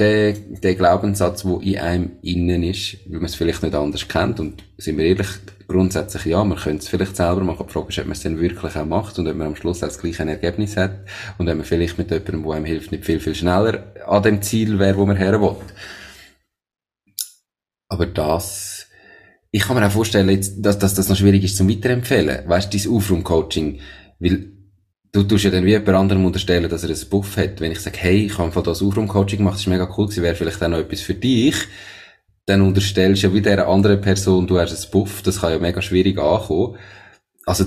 [0.01, 4.41] der, der Glaubenssatz, der in einem innen ist, weil man es vielleicht nicht anders kennt.
[4.41, 5.29] Und sind wir ehrlich,
[5.69, 7.67] grundsätzlich ja, man könnte es vielleicht selber machen.
[7.69, 9.83] Die Frage ist, ob man es dann wirklich auch macht und ob man am Schluss
[9.83, 11.01] auch das gleiche Ergebnis hat
[11.39, 14.43] und ob man vielleicht mit jemandem, der einem hilft, nicht viel, viel schneller an dem
[14.43, 15.57] Ziel wäre, wo man her will.
[17.89, 18.87] Aber das,
[19.51, 22.49] ich kann mir auch vorstellen, dass, dass das noch schwierig ist zum Weiterempfehlen.
[22.49, 23.81] Weißt du, dieses Aufraum-Coaching,
[24.19, 24.53] weil
[25.13, 27.61] du tust ja dann wie jemand anderem unterstellen, dass er einen Buff hat.
[27.61, 30.23] Wenn ich sage, hey, ich habe von das Aufraum-Coaching gemacht, das ist mega cool gewesen,
[30.23, 31.57] wäre vielleicht auch noch etwas für dich,
[32.47, 35.59] dann unterstellst du ja wie dieser anderen Person, du hast einen Buff, das kann ja
[35.59, 36.77] mega schwierig ankommen.
[37.47, 37.65] Also,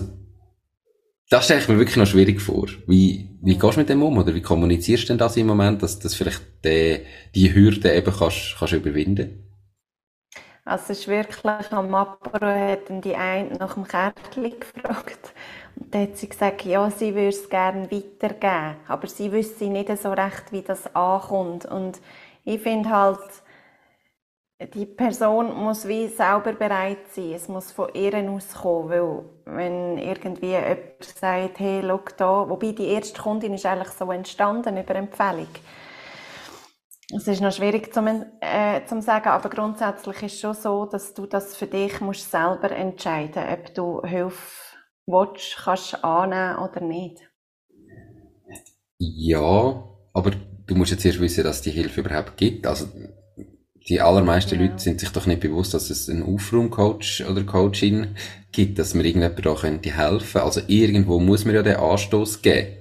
[1.29, 2.67] das stelle ich mir wirklich noch schwierig vor.
[2.85, 4.17] Wie, wie gehst du mit dem um?
[4.17, 6.99] Oder wie kommunizierst du denn das im Moment, dass, dass vielleicht die,
[7.33, 9.43] die Hürde eben kannst, kannst überwinden?
[10.65, 15.33] Also es ist wirklich, am Apero hat die eine nach dem Kärtchen gefragt.
[15.75, 18.77] Und dann hat sie gesagt, ja, sie würde es gerne weitergeben.
[18.87, 21.65] Aber sie wüsste nicht so recht, wie das ankommt.
[21.65, 21.99] Und
[22.45, 23.19] ich finde halt,
[24.73, 27.33] die Person muss wie selber bereit sein.
[27.33, 32.87] Es muss von ihr auskommen, weil wenn irgendwie jemand sagt, hey, schau da, wobei die
[32.87, 35.47] erste Kundin ist eigentlich so entstanden über Empfehlung.
[37.11, 37.99] Es ist noch schwierig zu
[38.39, 42.31] äh, zum sagen, aber grundsätzlich ist es schon so, dass du das für dich musst
[42.31, 47.21] selber entscheiden, ob du Hilfe willst, kannst annehmen oder nicht.
[48.99, 50.31] Ja, aber
[50.65, 52.65] du musst jetzt erst wissen, dass die Hilfe überhaupt gibt.
[52.65, 52.87] Also
[53.89, 54.65] die allermeisten ja.
[54.65, 58.15] Leute sind sich doch nicht bewusst, dass es einen Aufraumcoach oder Coachin
[58.53, 60.41] gibt, dass mir irgendjemand da könnte helfen.
[60.41, 62.77] Also irgendwo muss man ja den Anstoß geben.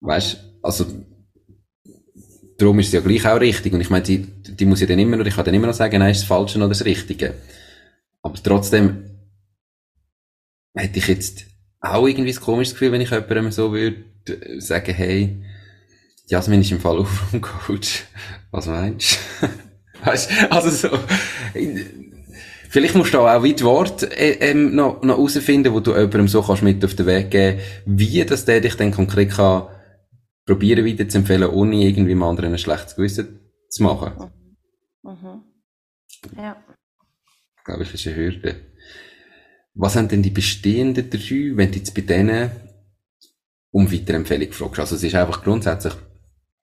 [0.00, 0.86] Weißt, also
[2.60, 3.72] darum ist es ja gleich auch richtig.
[3.72, 5.74] Und ich meine, die, die muss ja dann immer noch, ich kann dann immer noch
[5.74, 7.34] sagen, nein, ist das Falsche oder das Richtige.
[8.22, 9.04] Aber trotzdem
[10.74, 11.46] hätte ich jetzt
[11.80, 14.04] auch irgendwie ein komisches Gefühl, wenn ich jemandem so würde
[14.58, 15.42] sagen, hey,
[16.26, 18.04] Jasmin ist im Fall Aufraumcoach.
[18.50, 19.48] Was meinst du?
[20.04, 20.98] weißt, also so,
[22.68, 26.28] vielleicht musst du auch wie die Worte äh, ähm, noch, noch herausfinden, wo du jemandem
[26.28, 29.68] so kannst mit auf den Weg geben, wie das der dich dann konkret kann
[30.46, 34.30] probieren weiter zu empfehlen, ohne irgendwie dem anderen ein schlechtes Gewissen zu machen.
[35.02, 35.10] Mhm.
[35.10, 35.42] Mhm.
[36.36, 36.56] Ja.
[37.56, 38.56] Ich glaube, das ist eine Hürde.
[39.74, 42.50] Was haben denn die bestehenden drei, wenn du jetzt bei denen
[43.70, 44.80] um Weiterempfehlung fragst?
[44.80, 45.94] Also es ist einfach grundsätzlich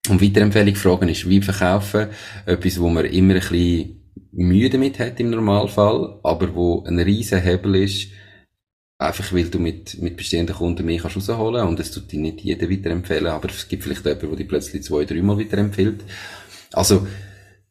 [0.09, 2.07] um Weiterempfehlung fragen ist wie verkaufen.
[2.45, 7.41] Etwas, wo man immer ein bisschen Mühe damit hat im Normalfall, aber wo ein riesen
[7.41, 8.09] Hebel ist,
[8.97, 12.41] einfach weil du mit, mit bestehenden Kunden mehr kannst rausholen und es tut dir nicht
[12.41, 16.03] jeder weiterempfehlen, aber es gibt vielleicht jemanden, der dich plötzlich zwei, dreimal weiterempfiehlt.
[16.73, 17.07] Also,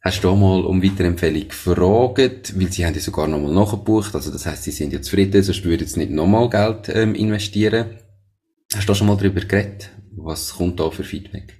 [0.01, 4.31] hast du da mal um Weiterempfehlung gefragt, weil sie haben ja sogar nochmal nachgebucht, also
[4.31, 7.99] das heißt, sie sind ja zufrieden, sonst würden sie nicht nochmal Geld ähm, investieren.
[8.73, 9.89] Hast du schon mal darüber geredet?
[10.15, 11.57] Was kommt da für Feedback?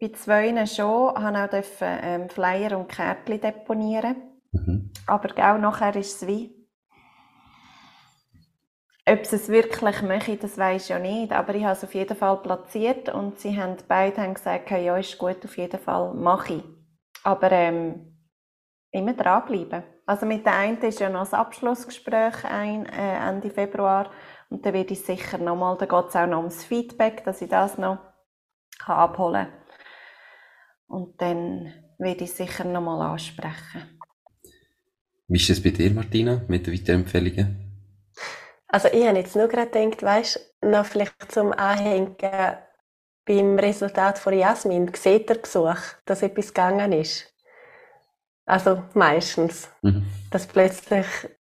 [0.00, 4.16] Bei zwei schon, habe auch ähm, Flyer und Kärtchen deponieren.
[4.52, 4.90] Mhm.
[5.06, 6.50] Aber auch nachher ist es wie,
[9.06, 11.94] ob sie es wirklich möchten, das weiß ich ja nicht, aber ich habe es auf
[11.94, 16.14] jeden Fall platziert und sie haben beide haben gesagt, ja, ist gut, auf jeden Fall
[16.14, 16.64] mache ich.
[17.22, 18.16] Aber ähm,
[18.90, 19.82] immer dranbleiben.
[20.06, 24.10] Also mit der einen ist ja noch das Abschlussgespräch ein, äh, Ende Februar
[24.50, 27.48] und dann werde ich sicher nochmal, da geht es auch noch ums Feedback, dass ich
[27.48, 27.98] das noch
[28.78, 29.64] kann abholen kann.
[30.86, 33.98] Und dann werde ich sicher nochmal ansprechen.
[35.28, 37.63] Wie ist das bei dir, Martina, mit den Weiterempfehlungen?
[38.74, 42.16] Also ich habe jetzt nur gerade gedacht, weißt du, noch vielleicht zum Anhängen
[43.24, 47.32] beim Resultat von Jasmin, sieht er Gesuch, dass etwas gegangen ist?
[48.46, 49.68] Also meistens.
[49.82, 50.04] Mhm.
[50.32, 51.06] Dass plötzlich,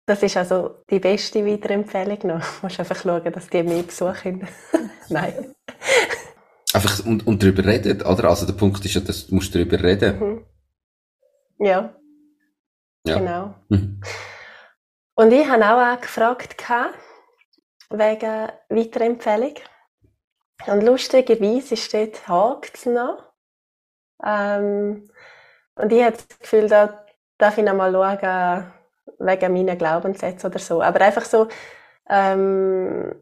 [0.07, 2.39] das ist also die beste Weiterempfehlung noch.
[2.43, 4.47] Du musst einfach schauen, dass die mehr Besuch haben.
[5.09, 5.53] Nein.
[6.73, 8.29] Einfach und, und darüber reden, oder?
[8.31, 10.19] Also der Punkt ist ja, dass du musst darüber reden.
[10.19, 10.45] Mhm.
[11.59, 11.93] Ja.
[13.05, 13.19] ja.
[13.19, 13.53] Genau.
[13.69, 14.01] Mhm.
[15.13, 16.57] Und ich habe auch gefragt,
[17.91, 19.55] wegen Weiterempfehlung.
[20.67, 23.23] Und lustigerweise ist dort hakt noch.
[24.25, 25.09] Ähm,
[25.75, 27.05] und ich habe das Gefühl, da
[27.37, 28.71] darf ich noch mal schauen,
[29.19, 30.81] wegen meinen Glaubenssätzen oder so.
[30.81, 31.47] Aber einfach so,
[32.09, 33.15] ähm,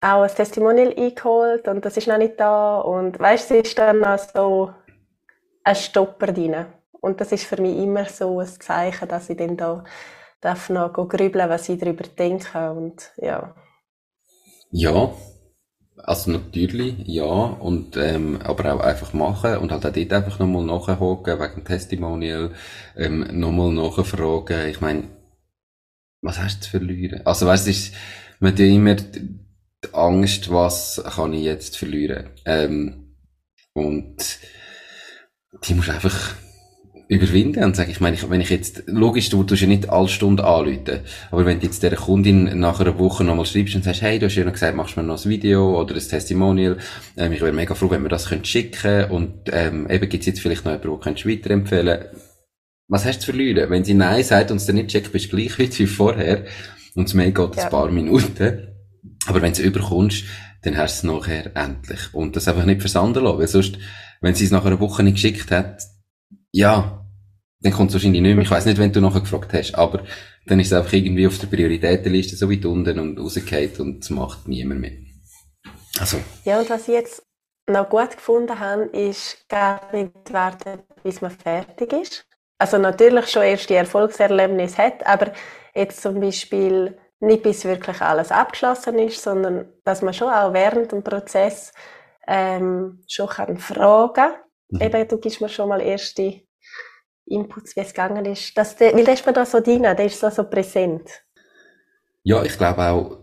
[0.00, 2.78] auch ein Testimonial eingeholt und das ist noch nicht da.
[2.78, 4.72] Und weißt du, es ist dann noch so
[5.64, 6.66] ein Stopper drin.
[6.92, 9.84] Und das ist für mich immer so ein Zeichen, dass ich dann da
[10.40, 12.70] darf noch grübeln, was ich darüber denke.
[12.70, 13.54] Und ja.
[14.70, 15.12] Ja,
[15.98, 20.64] also natürlich, ja, und, ähm, aber auch einfach machen und halt auch dort einfach nochmal
[20.64, 22.52] nachhaken, wegen Testimonial,
[22.96, 24.68] ähm, nochmal nachfragen.
[24.70, 25.04] Ich meine,
[26.22, 27.26] was hast du zu verlieren?
[27.26, 27.72] Also weißt du,
[28.40, 29.28] man hat ja immer die
[29.92, 32.30] Angst, was kann ich jetzt verlieren?
[32.44, 33.14] Ähm,
[33.74, 34.16] und
[35.64, 36.34] die muss einfach
[37.08, 40.44] überwinden und sagen, ich meine, wenn ich jetzt, logisch, du tust ja nicht alle Stunden
[40.44, 44.18] anrufen, aber wenn du jetzt der Kundin nach einer Woche nochmal schreibst und sagst, hey,
[44.18, 46.76] du hast ja noch gesagt, machst du mir noch ein Video oder ein Testimonial,
[47.16, 50.40] ähm, ich wäre mega froh, wenn wir das könnt schicken und ähm, eben gibt's jetzt
[50.40, 52.04] vielleicht noch jemanden, der weiterempfehlen
[52.88, 53.70] Was hast du zu verlieren?
[53.70, 56.44] Wenn sie Nein sagt und es dann nicht checkt, bist du gleich wie vorher
[56.94, 57.64] und das Mail geht ja.
[57.64, 58.68] ein paar Minuten.
[59.26, 60.24] Aber wenn du es überkommst,
[60.62, 62.12] dann hast du es nachher endlich.
[62.12, 63.78] Und das einfach nicht versanden lassen, weil sonst,
[64.20, 65.82] wenn sie es nach einer Woche nicht geschickt hat,
[66.52, 66.97] ja,
[67.60, 68.44] dann kommt es wahrscheinlich nicht mehr.
[68.44, 70.04] Ich weiss nicht, wenn du nachher gefragt hast, aber
[70.46, 74.10] dann ist es einfach irgendwie auf der Prioritätenliste so weit unten und rausgefallen und es
[74.10, 74.92] macht niemand mehr.
[75.98, 76.18] Also.
[76.44, 77.22] Ja, und was ich jetzt
[77.68, 82.24] noch gut gefunden habe, ist gar nicht warten, bis man fertig ist.
[82.58, 85.32] Also natürlich schon erst die Erfolgserlebnis hat, aber
[85.74, 90.92] jetzt zum Beispiel nicht bis wirklich alles abgeschlossen ist, sondern dass man schon auch während
[90.92, 91.72] dem Prozess
[92.26, 94.34] ähm, schon kann fragen.
[94.70, 94.80] Mhm.
[94.80, 96.42] Eben, du gibst mir schon mal erste
[97.28, 98.56] Inputs, wie es gegangen ist.
[98.56, 101.02] Das, der, weil der ist mir da so drin, der ist so, so präsent.
[102.22, 103.18] Ja, ich glaube auch,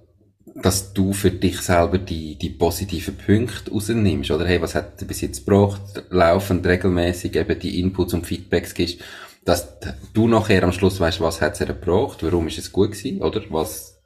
[0.55, 4.45] dass du für dich selber die, die positiven Punkte rausnimmst, oder?
[4.45, 8.99] Hey, was hat er bis jetzt gebraucht, laufend, regelmäßig eben die Inputs und Feedbacks gibst,
[9.43, 9.77] dass
[10.13, 13.41] du nachher am Schluss weißt, was hat es gebraucht, warum ist es gut gewesen, oder?
[13.49, 14.01] Was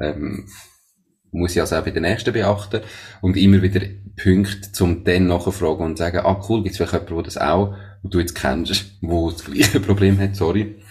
[0.00, 0.48] ähm,
[1.30, 2.80] muss ich also auch bei den nächsten beachten?
[3.20, 3.80] Und immer wieder
[4.20, 7.74] Punkte zum dann nachfragen und sagen, ah cool, gibt es vielleicht jemanden, der das auch
[8.08, 10.82] du jetzt kennst, wo das gleiche Problem hat, sorry.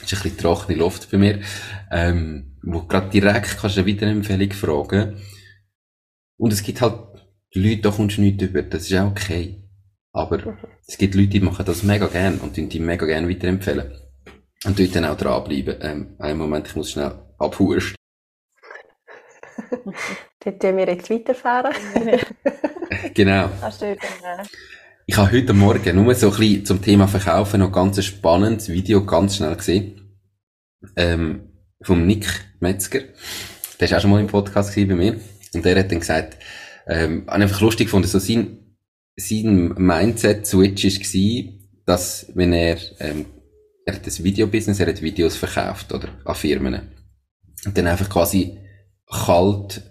[0.00, 1.40] Das ist ein bisschen trockene Luft bei mir.
[1.90, 5.20] Ähm, wo gerade direkt kannst du eine Weiterempfehlung fragen.
[6.36, 6.98] Und es gibt halt
[7.54, 9.62] Leute, da kommst du nicht über, das ist auch okay.
[10.12, 10.58] Aber mhm.
[10.86, 13.92] es gibt Leute, die machen das mega gern und die mega gern weiterempfehlen.
[14.64, 15.76] Und dort dann auch dranbleiben.
[15.80, 17.96] Ähm, einen Moment, ich muss schnell abhusten.
[20.44, 21.74] Dort tun wir jetzt weiterfahren.
[23.14, 23.50] genau.
[25.06, 28.70] Ich habe heute Morgen nur so ein bisschen zum Thema Verkaufen noch ganz ein spannendes
[28.70, 30.00] Video ganz schnell gesehen.
[30.96, 31.50] Ähm,
[31.82, 32.26] vom Nick
[32.60, 33.00] Metzger.
[33.78, 35.20] Der war auch schon mal im Podcast bei mir.
[35.52, 36.38] Und der hat dann gesagt,
[36.86, 38.76] ähm, einfach lustig gefunden, so sein,
[39.14, 41.52] sein Mindset-Switch war,
[41.84, 43.26] dass wenn er, ähm,
[43.84, 46.80] er hat das Videobusiness, er hat Videos verkauft, oder, an Firmen.
[47.66, 48.56] Und dann einfach quasi
[49.06, 49.82] kalt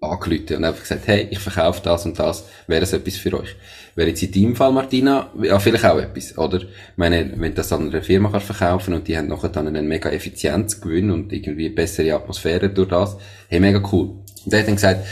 [0.00, 3.56] angerufen und einfach gesagt, hey, ich verkaufe das und das, wäre es etwas für euch?
[3.96, 6.58] Wäre jetzt in deinem Fall, Martina, ja, vielleicht auch etwas, oder?
[6.58, 9.66] Ich meine, wenn du das an einer Firma kannst verkaufen und die haben nachher dann
[9.66, 13.16] einen mega Effizienzgewinn und irgendwie bessere Atmosphäre durch das,
[13.48, 14.22] hey, mega cool.
[14.44, 15.06] Und er hat dann gesagt,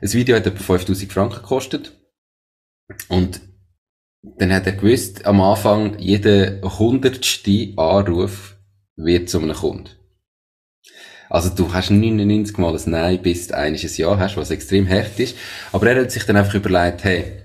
[0.00, 1.92] das Video hat etwa 5000 Franken gekostet.
[3.08, 3.40] Und
[4.22, 8.56] dann hat er gewusst, am Anfang, jeder hundertste Anruf
[8.96, 9.90] wird zu einem Kunden.
[11.30, 15.36] Also du hast 99 Mal ein Nein bis ein Ja hast, was extrem hart ist.
[15.70, 17.43] Aber er hat sich dann einfach überlegt, hey,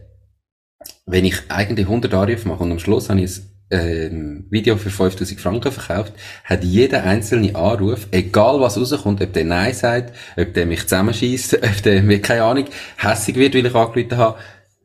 [1.09, 3.39] wenn ich eigentlich 100 Anrufe mache und am Schluss habe ich
[3.71, 9.33] ein ähm, Video für 5000 Franken verkauft, hat jeder einzelne Anruf, egal was rauskommt, ob
[9.33, 12.65] der Nein sagt, ob der mich zusammenschießt, ob der mir, keine Ahnung,
[12.97, 14.39] hässig wird, weil ich angerufen habe,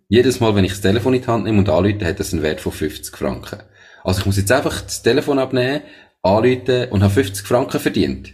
[0.09, 2.43] jedes Mal, wenn ich das Telefon in die Hand nehme und anrufe, hat das einen
[2.43, 3.63] Wert von 50 Franken.
[4.03, 5.83] Also ich muss jetzt einfach das Telefon abnehmen,
[6.23, 8.33] anrufen und habe 50 Franken verdient.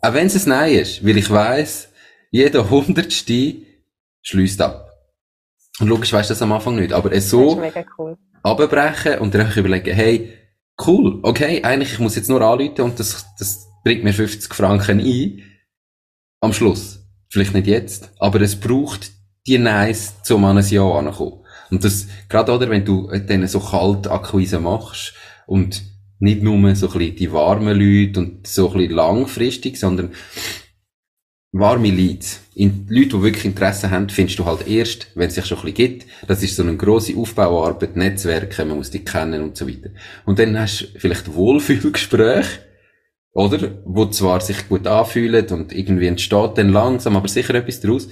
[0.00, 1.90] Auch wenn es ein Nein ist, weil ich weiss,
[2.30, 3.56] jeder Hundertste
[4.22, 4.87] schließt ab.
[5.80, 7.60] Und logisch weisst du das am Anfang nicht, aber es so
[7.98, 8.16] cool.
[8.42, 10.32] abbrechen und dann überlegen, hey,
[10.86, 15.00] cool, okay, eigentlich, ich muss jetzt nur anrufen und das, das bringt mir 50 Franken
[15.00, 15.42] ein.
[16.40, 17.04] Am Schluss.
[17.30, 19.10] Vielleicht nicht jetzt, aber es braucht
[19.46, 21.44] die Nice, um an ein Jahr anzukommen.
[21.70, 25.14] Und das, gerade oder, wenn du dann so kalt Akquise machst
[25.46, 25.82] und
[26.20, 30.12] nicht nur so ein bisschen die warmen Leute und so ein bisschen langfristig, sondern
[31.52, 32.40] warme Leads.
[32.54, 35.64] In, Leute, die wirklich Interesse haben, findest du halt erst, wenn es sich schon ein
[35.64, 36.06] bisschen gibt.
[36.26, 39.90] Das ist so eine grosse Aufbauarbeit, Netzwerke, man muss die kennen und so weiter.
[40.26, 42.60] Und dann hast du vielleicht Wohlfühlgespräche,
[43.32, 43.78] oder?
[43.84, 48.08] Wo zwar sich gut anfühlen und irgendwie entsteht dann langsam, aber sicher etwas daraus.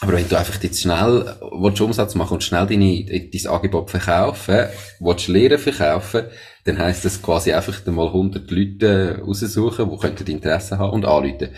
[0.00, 4.66] Aber wenn du einfach jetzt schnell willst Umsatz machen und schnell deine, dein Angebot verkaufen,
[4.98, 6.24] willst Lehren verkaufen,
[6.64, 9.88] dann heisst das quasi einfach mal 100 Leute raussuchen,
[10.24, 11.50] die Interesse haben und anrufen.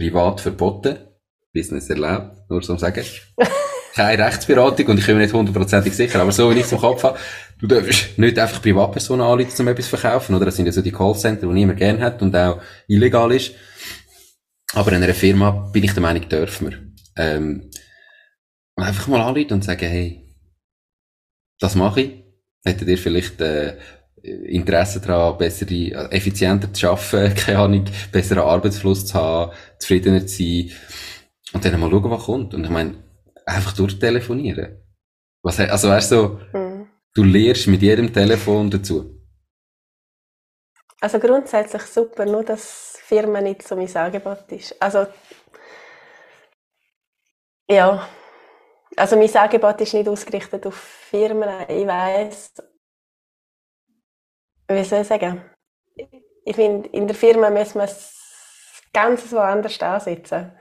[0.00, 0.96] Privat verboten,
[1.52, 3.04] Business erlaubt, nur so sagen.
[3.94, 6.78] Keine Rechtsberatung und ich bin mir nicht hundertprozentig sicher, aber so wie ich es im
[6.78, 7.18] Kopf habe,
[7.58, 10.46] du darfst nicht einfach Privatpersonen anrufen, um etwas zu verkaufen, oder?
[10.46, 13.52] Das sind ja so die Callcenter, die niemand gern hat und auch illegal ist.
[14.72, 16.78] Aber in einer Firma bin ich der Meinung, dürfen wir.
[17.16, 17.70] Ähm,
[18.76, 20.34] einfach mal anrufen und sagen, hey,
[21.58, 22.24] das mache ich.
[22.64, 23.76] Hättet ihr vielleicht äh,
[24.22, 30.36] Interesse daran, bessere, äh, effizienter zu arbeiten, keine Ahnung, besseren Arbeitsfluss zu haben, zufriedener zu
[30.36, 30.70] sein.
[31.52, 32.54] Und dann mal schauen, was kommt.
[32.54, 32.94] Und ich meine,
[33.46, 34.76] einfach durchtelefonieren.
[35.42, 36.88] Was, also weißt du, so, mhm.
[37.14, 39.16] du lernst mit jedem Telefon dazu.
[41.00, 44.80] Also grundsätzlich super, nur dass Firmen nicht so mein Angebot ist.
[44.80, 45.06] Also,
[47.68, 48.06] ja,
[48.96, 51.48] also mein Angebot ist nicht ausgerichtet auf Firmen.
[51.68, 52.52] Ich weiß,
[54.74, 55.42] wie soll ich sagen?
[56.44, 57.88] Ich finde, in der Firma müssen wir
[58.92, 60.52] ganz woanders ansetzen.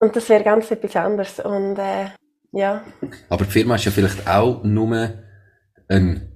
[0.00, 1.40] Und das wäre ganz etwas anderes.
[1.40, 2.10] Und äh,
[2.52, 2.84] ja.
[3.28, 5.24] Aber die Firma ist ja vielleicht auch nur
[5.88, 6.32] eine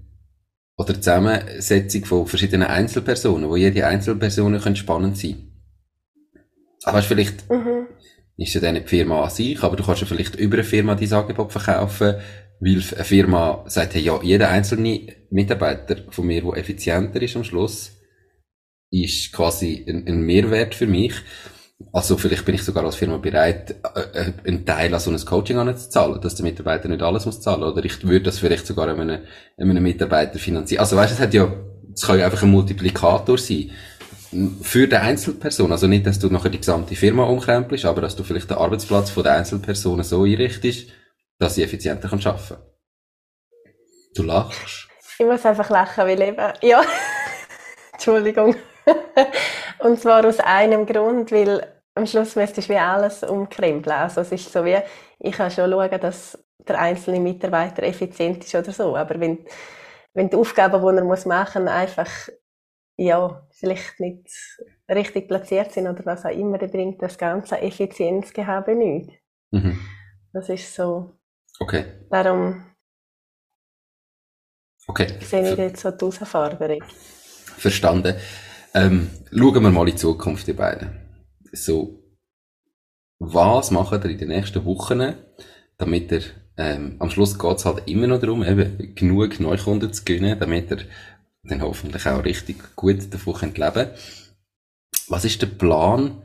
[0.77, 5.53] oder Zusammensetzung von verschiedenen Einzelpersonen, wo jede Einzelperson spannend sein.
[6.85, 7.89] Aber vielleicht mhm
[8.39, 10.95] ist ja dann die Firma an sich, aber du kannst ja vielleicht über eine Firma
[10.95, 12.15] dein Angebot verkaufen,
[12.61, 17.45] weil eine Firma sagt, hey, ja, jeder einzelne Mitarbeiter von mir, der effizienter ist am
[17.45, 17.93] Schluss,
[18.91, 21.15] ist quasi ein, ein Mehrwert für mich.
[21.93, 25.25] Also vielleicht bin ich sogar als Firma bereit, äh, äh, einen Teil an so ein
[25.25, 27.63] Coaching anzuzahlen, dass der Mitarbeiter nicht alles muss zahlen.
[27.63, 29.21] Oder ich würde das vielleicht sogar einem,
[29.57, 30.81] einem Mitarbeiter finanzieren.
[30.81, 31.53] Also weißt, es hat ja,
[31.95, 33.71] es kann ja einfach ein Multiplikator sein
[34.61, 38.25] für die Einzelperson, also nicht, dass du nachher die gesamte Firma umkrempelst, aber dass du
[38.25, 40.89] vielleicht den Arbeitsplatz von der Einzelpersonen so einrichtest,
[41.39, 42.63] dass sie effizienter arbeiten kann.
[44.15, 44.89] Du lachst.
[45.19, 46.83] Ich muss einfach lachen, weil eben, ja,
[47.93, 48.55] Entschuldigung.
[49.81, 53.97] Und zwar aus einem Grund, weil am Schluss müsstest du wie alles umkrempeln.
[53.97, 54.79] Also es ist so wie,
[55.21, 58.97] ich kann schon schauen, dass der einzelne Mitarbeiter effizient ist oder so.
[58.97, 59.45] Aber wenn,
[60.15, 62.11] wenn die Aufgaben, die er muss machen muss, einfach
[62.97, 64.29] ja, vielleicht nicht
[64.89, 69.13] richtig platziert sind oder was auch immer, dann bringt das ganze Effizienzgehabe nicht.
[69.53, 69.79] Mhm.
[70.33, 71.18] Das ist so.
[71.61, 71.85] Okay.
[72.11, 72.65] Darum
[74.87, 75.19] okay.
[75.21, 76.83] sehe ich jetzt so die Herausforderung.
[77.57, 78.17] Verstanden.
[78.75, 80.91] Ähm, schauen wir mal in die Zukunft, die beiden.
[81.53, 81.99] So,
[83.19, 85.15] was macht ihr in den nächsten Wochen,
[85.77, 86.23] damit ihr,
[86.57, 90.71] ähm, am Schluss geht es halt immer noch darum, eben, genug Neukunden zu gewinnen, damit
[90.71, 90.85] ihr
[91.43, 93.91] dann hoffentlich auch richtig gut davon könnt leben
[95.09, 96.23] Was ist der Plan,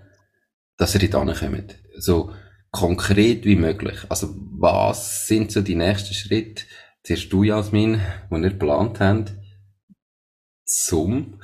[0.77, 1.75] dass ihr da kommt?
[1.97, 2.33] So
[2.73, 3.99] konkret wie möglich.
[4.09, 6.63] Also, was sind so die nächsten Schritte?
[7.03, 9.33] Zuerst du, Jasmin, die ihr geplant habt,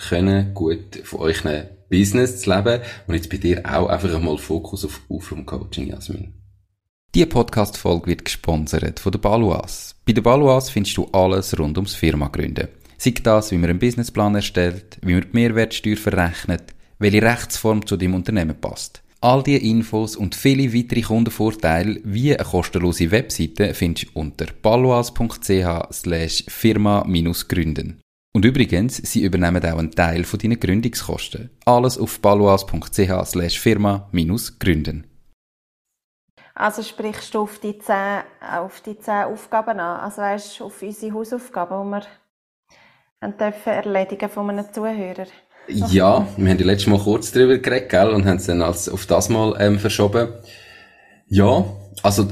[0.09, 1.43] können gut von euch
[1.89, 6.33] Business zu leben und jetzt bei dir auch einfach einmal Fokus auf Aufraumcoaching, Jasmin.
[7.15, 9.95] Die Podcast-Folge wird gesponsert von der Baluas.
[10.05, 12.67] Bei der Baluas findest du alles rund ums Firma gründen.
[12.97, 17.97] Sei das, wie man einen Businessplan erstellt, wie man die Mehrwertsteuer verrechnet, welche Rechtsform zu
[17.97, 19.01] dem Unternehmen passt.
[19.21, 25.91] All diese Infos und viele weitere Kundenvorteile wie eine kostenlose Webseite findest du unter baluas.ch
[25.91, 27.99] slash firma-gründen.
[28.33, 31.49] Und übrigens, sie übernehmen auch einen Teil von deinen Gründungskosten.
[31.65, 35.05] Alles auf baluas.ch slash firma-gründen.
[36.55, 41.13] Also sprichst du auf die zehn, auf die zehn Aufgaben an, also weißt, auf unsere
[41.13, 42.01] Hausaufgaben,
[43.21, 45.27] die wir erledigen von einem Zuhörer?
[45.71, 48.89] Ja, wir haben die letzte Mal kurz darüber geredet, gell, und haben es dann als,
[48.89, 50.29] auf das Mal ähm, verschoben.
[51.27, 51.63] Ja,
[52.01, 52.27] also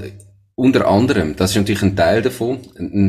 [0.56, 2.58] unter anderem, das ist natürlich ein Teil davon.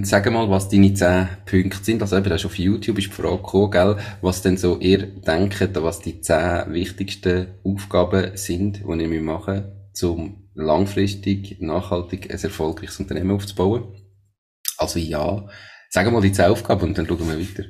[0.04, 2.02] Sag mal, was deine zehn Punkte sind.
[2.02, 5.06] Also eben, das ist auf YouTube ist die Frage gekommen, gell, was denn so ihr
[5.06, 12.38] denkt, was die zehn wichtigsten Aufgaben sind, die ihr machen müsst, um langfristig, nachhaltig ein
[12.38, 13.94] erfolgreiches Unternehmen aufzubauen.
[14.76, 15.48] Also ja,
[15.88, 17.64] sag mal die zehn Aufgaben und dann schauen wir weiter.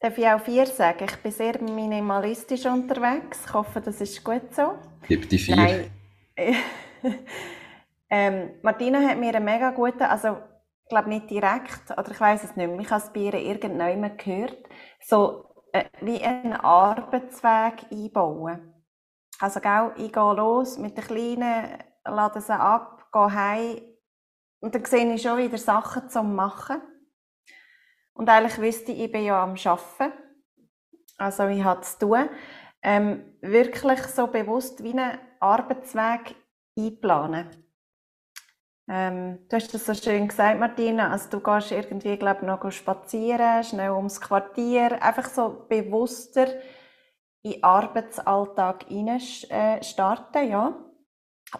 [0.00, 1.06] Darf ich auch vier sagen?
[1.08, 3.40] Ich bin sehr minimalistisch unterwegs.
[3.46, 4.78] Ich hoffe, das ist gut so.
[5.08, 5.56] Gib die vier.
[5.56, 5.90] Nein.
[8.08, 10.36] Ähm, Martina hat mir einen mega guten, also
[10.84, 13.34] ich glaube nicht direkt, oder ich weiß es nicht mehr, ich habe es bei ihr
[13.34, 14.58] irgendwann gehört,
[15.00, 18.72] so äh, wie einen Arbeitsweg einbauen.
[19.40, 23.80] Also gell, ich gehe los mit den Kleinen, lade sie ab, gehe heim
[24.60, 26.80] und dann sehe ich schon wieder Sachen zu machen.
[28.16, 30.12] Und eigentlich wüsste ich, ich bin ja am Arbeiten.
[31.18, 32.28] Also ich habe zu tun.
[32.82, 36.34] Ähm, wirklich so bewusst wie einen Arbeitsweg
[36.78, 37.48] einplanen.
[38.88, 41.10] Ähm, du hast das so schön gesagt, Martina.
[41.10, 46.46] Also du gehst irgendwie, glaube ich, noch spazieren, schnell ums Quartier, einfach so bewusster
[47.42, 50.74] in den Arbeitsalltag hinein äh, starten, ja.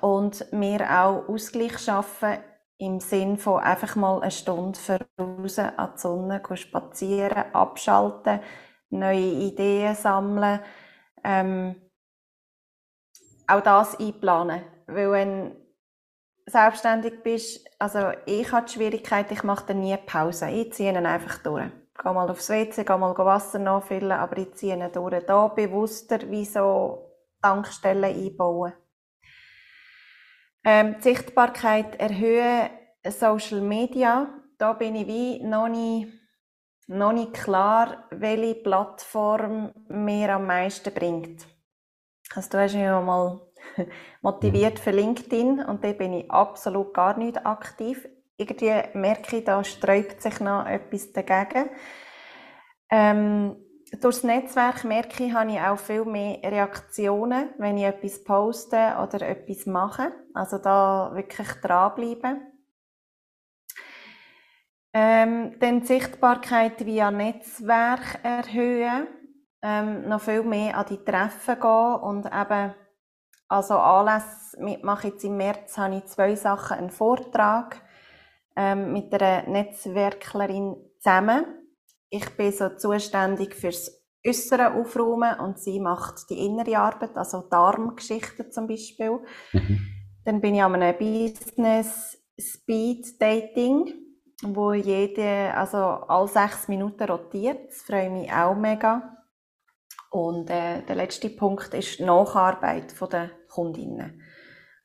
[0.01, 2.39] Und mir auch Ausgleich schaffen
[2.79, 8.41] im Sinn von einfach mal eine Stunde voraus an die Sonne spazieren, abschalten,
[8.91, 10.61] neue Ideen sammeln,
[11.25, 11.77] ähm,
[13.47, 14.63] auch das einplanen.
[14.87, 15.57] Weil wenn
[16.47, 20.49] selbstständig bist, also ich habe die Schwierigkeit, ich mache dann nie Pause.
[20.51, 21.67] Ich ziehe ihn einfach durch.
[21.67, 25.25] Ich gehe mal aufs WC, gehe mal Wasser nachfüllen, aber ich ziehe ihn durch.
[25.27, 27.11] Da bewusster wie so
[27.43, 28.73] Tankstellen einbauen.
[30.69, 32.71] Ähm, die Sichtbarkeit erhöhen,
[33.09, 34.27] Social Media.
[34.59, 36.09] Da bin ich wie noch nicht,
[36.89, 41.47] noch nicht klar, welche Plattform mir am meisten bringt.
[42.35, 43.43] Also du hast ja mal
[44.23, 48.09] motiviert für LinkedIn und da bin ich absolut gar nicht aktiv.
[48.37, 51.71] Irgendwie merke ich, da sträubt sich noch etwas dagegen.
[52.91, 53.57] Ähm,
[53.93, 58.97] durch das Netzwerk merke ich, habe ich auch viel mehr Reaktionen, wenn ich etwas poste
[59.03, 60.13] oder etwas mache.
[60.35, 62.53] Also da wirklich dranbleiben.
[64.93, 69.07] Ähm, dann die Sichtbarkeit via Netzwerk erhöhen,
[69.63, 72.75] ähm, noch viel mehr an die Treffen gehen und eben
[73.49, 77.81] also Anlässe mitmache jetzt im März habe ich zwei Sachen, einen Vortrag
[78.57, 81.45] ähm, mit einer Netzwerklerin zusammen.
[82.11, 83.91] Ich bin so zuständig fürs
[84.27, 89.21] äußere Aufräumen und sie macht die innere Arbeit, also Darmgeschichten zum Beispiel.
[89.53, 89.81] Mhm.
[90.25, 93.95] Dann bin ich an einem Business Speed Dating,
[94.43, 97.69] wo jede, also alle sechs Minuten rotiert.
[97.69, 99.17] Das freut mich auch mega.
[100.11, 104.23] Und äh, der letzte Punkt ist die Nacharbeit der Kundinnen.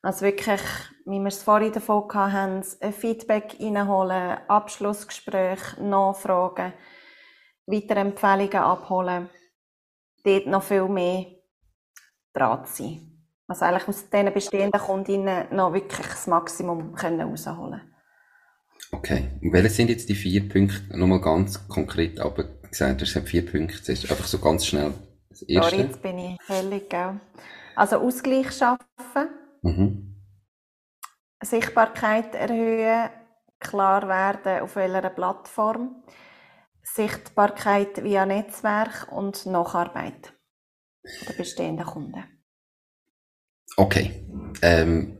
[0.02, 0.60] Also wirklich,
[1.04, 6.72] wie wir es vorhin davon hatten, ein Feedback reinholen, Abschlussgespräch, Nachfragen,
[7.66, 9.28] weitere Empfehlungen abholen,
[10.24, 11.26] dort noch viel mehr
[12.32, 13.08] dran zu sein.
[13.46, 17.82] Also eigentlich aus diesen bestehenden Kundinnen noch wirklich das Maximum können rausholen
[18.92, 19.30] Okay.
[19.40, 20.96] Und welche sind jetzt die vier Punkte?
[20.96, 23.78] Nochmal ganz konkret aber gesagt, du hast vier Punkte.
[23.78, 24.92] Das ist einfach so ganz schnell.
[25.30, 25.76] Das erste.
[25.76, 27.20] Ja, jetzt bin ich hellig, gell?
[27.74, 29.28] Also Ausgleich schaffen.
[29.62, 30.22] Mhm.
[31.42, 33.10] Sichtbarkeit erhöhen.
[33.58, 36.02] Klar werden, auf welcher Plattform.
[36.82, 40.32] Sichtbarkeit via Netzwerk und Nacharbeit
[41.28, 42.24] der bestehenden Kunden.
[43.76, 44.26] Okay.
[44.60, 45.18] Ähm,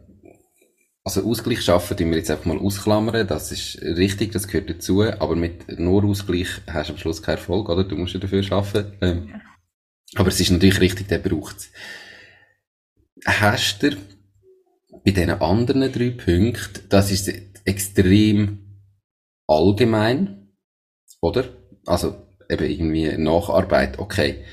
[1.04, 3.26] also Ausgleich schaffen, die wir jetzt einfach mal ausklammern.
[3.26, 5.02] Das ist richtig, das gehört dazu.
[5.02, 7.84] Aber mit nur Ausgleich hast du am Schluss keinen Erfolg, oder?
[7.84, 8.96] Du musst ja dafür schaffen.
[9.00, 9.40] Ähm, ja.
[10.16, 11.72] Aber es ist natürlich richtig, der braucht es.
[13.24, 13.96] Hast du
[15.04, 17.32] bei diesen anderen drei Punkten, das ist
[17.64, 18.80] extrem
[19.46, 20.41] allgemein,
[21.22, 21.44] oder?
[21.86, 22.14] Also
[22.50, 24.44] eben irgendwie Nacharbeit, okay.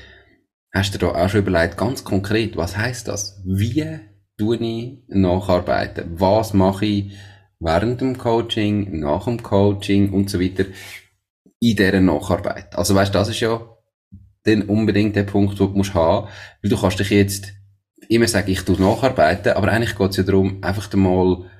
[0.72, 3.42] Hast du da auch schon überlegt, ganz konkret, was heißt das?
[3.44, 3.98] Wie
[4.38, 6.18] tue ich nacharbeiten?
[6.18, 7.12] Was mache ich
[7.58, 10.64] während dem Coaching, nach dem Coaching und so weiter
[11.58, 12.76] in dieser Nacharbeit?
[12.76, 13.60] Also weißt, das ist ja
[14.44, 16.28] dann unbedingt der Punkt, den du musst haben,
[16.62, 17.52] weil du kannst dich jetzt
[18.08, 21.50] immer sagen, ich tue nacharbeiten, aber eigentlich geht es ja darum, einfach mal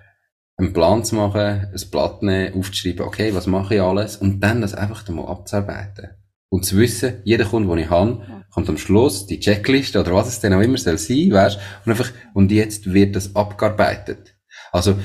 [0.61, 4.61] einen Plan zu machen, ein Blatt nehmen, aufzuschreiben, okay, was mache ich alles, und dann
[4.61, 6.11] das einfach mal abzuarbeiten.
[6.49, 10.29] Und zu wissen, jeder Kunde, den ich habe, kommt am Schluss die Checkliste oder was
[10.29, 14.37] es denn auch immer soll sein, weißt, und einfach, und jetzt wird das abgearbeitet.
[14.73, 14.99] Also,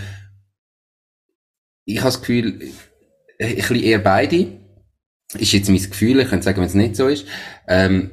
[1.86, 2.74] ich habe das Gefühl,
[3.40, 4.60] ein bisschen eher beide,
[5.36, 7.28] ist jetzt mein Gefühl, ich könnte sagen, wenn es nicht so ist,
[7.68, 8.12] ähm,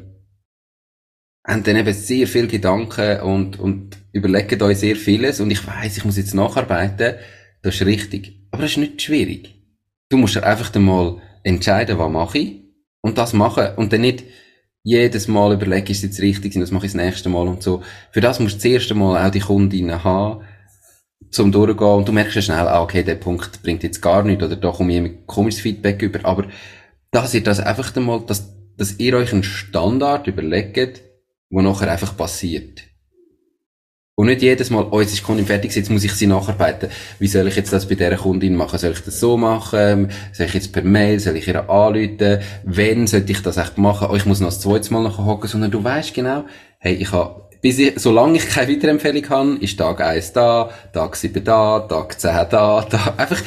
[1.47, 5.97] haben dann eben sehr viel Gedanken und, und überlegen euch sehr vieles und ich weiß,
[5.97, 7.17] ich muss jetzt nacharbeiten,
[7.63, 8.47] das ist richtig.
[8.51, 9.55] Aber das ist nicht schwierig.
[10.11, 12.63] Du musst dir einfach mal entscheiden, was mache ich
[13.01, 14.25] und das machen und dann nicht
[14.85, 17.83] jedes Mal überlegen, ist jetzt richtig und das mache ich das nächste Mal und so.
[18.11, 20.45] Für das musst du das erste Mal auch die Kundinnen haben,
[21.31, 24.45] zum durchgehen und du merkst ja schnell, ah, okay, der Punkt bringt jetzt gar nichts
[24.45, 26.47] oder da komme ich ein komisches Feedback über, aber
[27.11, 31.03] dass ihr das einfach einmal, dass, dass ihr euch einen Standard überlegt,
[31.49, 32.83] wo nachher einfach passiert.
[34.23, 36.91] Und nicht jedes Mal, oh, jetzt ist die Kundin fertig, jetzt muss ich sie nacharbeiten.
[37.19, 38.79] Wie soll ich jetzt das bei dieser Kundin machen?
[38.79, 40.13] Soll ich das so machen?
[40.33, 41.19] Soll ich jetzt per Mail?
[41.19, 42.39] Soll ich ihr anrufen?
[42.63, 44.07] Wenn sollte ich das echt machen?
[44.09, 46.45] Oh, ich muss noch das zweite Mal nachher hocken, sondern du weißt genau,
[46.79, 51.17] hey, ich habe, bis ich, solange ich keine Weiterempfehlung habe, ist Tag 1 da, Tag
[51.17, 53.43] 7 da, Tag 10 da, da, einfach,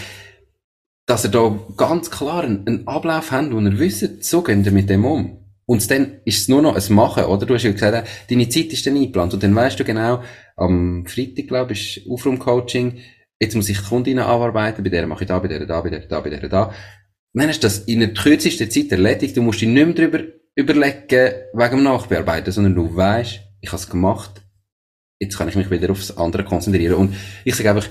[1.06, 4.74] dass ihr da ganz klar einen, einen Ablauf habt und ihr wisst, so gehen wir
[4.74, 5.45] mit dem um.
[5.68, 7.46] Und dann ist es nur noch ein Machen, oder?
[7.46, 9.34] Du hast ja gesagt, deine Zeit ist dann eingeplant.
[9.34, 10.24] Und dann weißt du genau,
[10.56, 13.00] am Freitag, glaube ich, ist Aufraum-Coaching.
[13.40, 14.84] Jetzt muss ich Kundinnen abarbeiten.
[14.84, 16.74] Bei der mache ich da, bei der da, bei der da, bei der da.
[17.34, 19.36] Dann du das in der kürzesten Zeit erledigt.
[19.36, 20.20] Du musst dich nicht mehr darüber
[20.56, 24.42] überlegen, wegen dem Nachbearbeiten, sondern du weißt, ich habe es gemacht.
[25.20, 26.96] Jetzt kann ich mich wieder aufs andere konzentrieren.
[26.96, 27.90] Und ich sage einfach,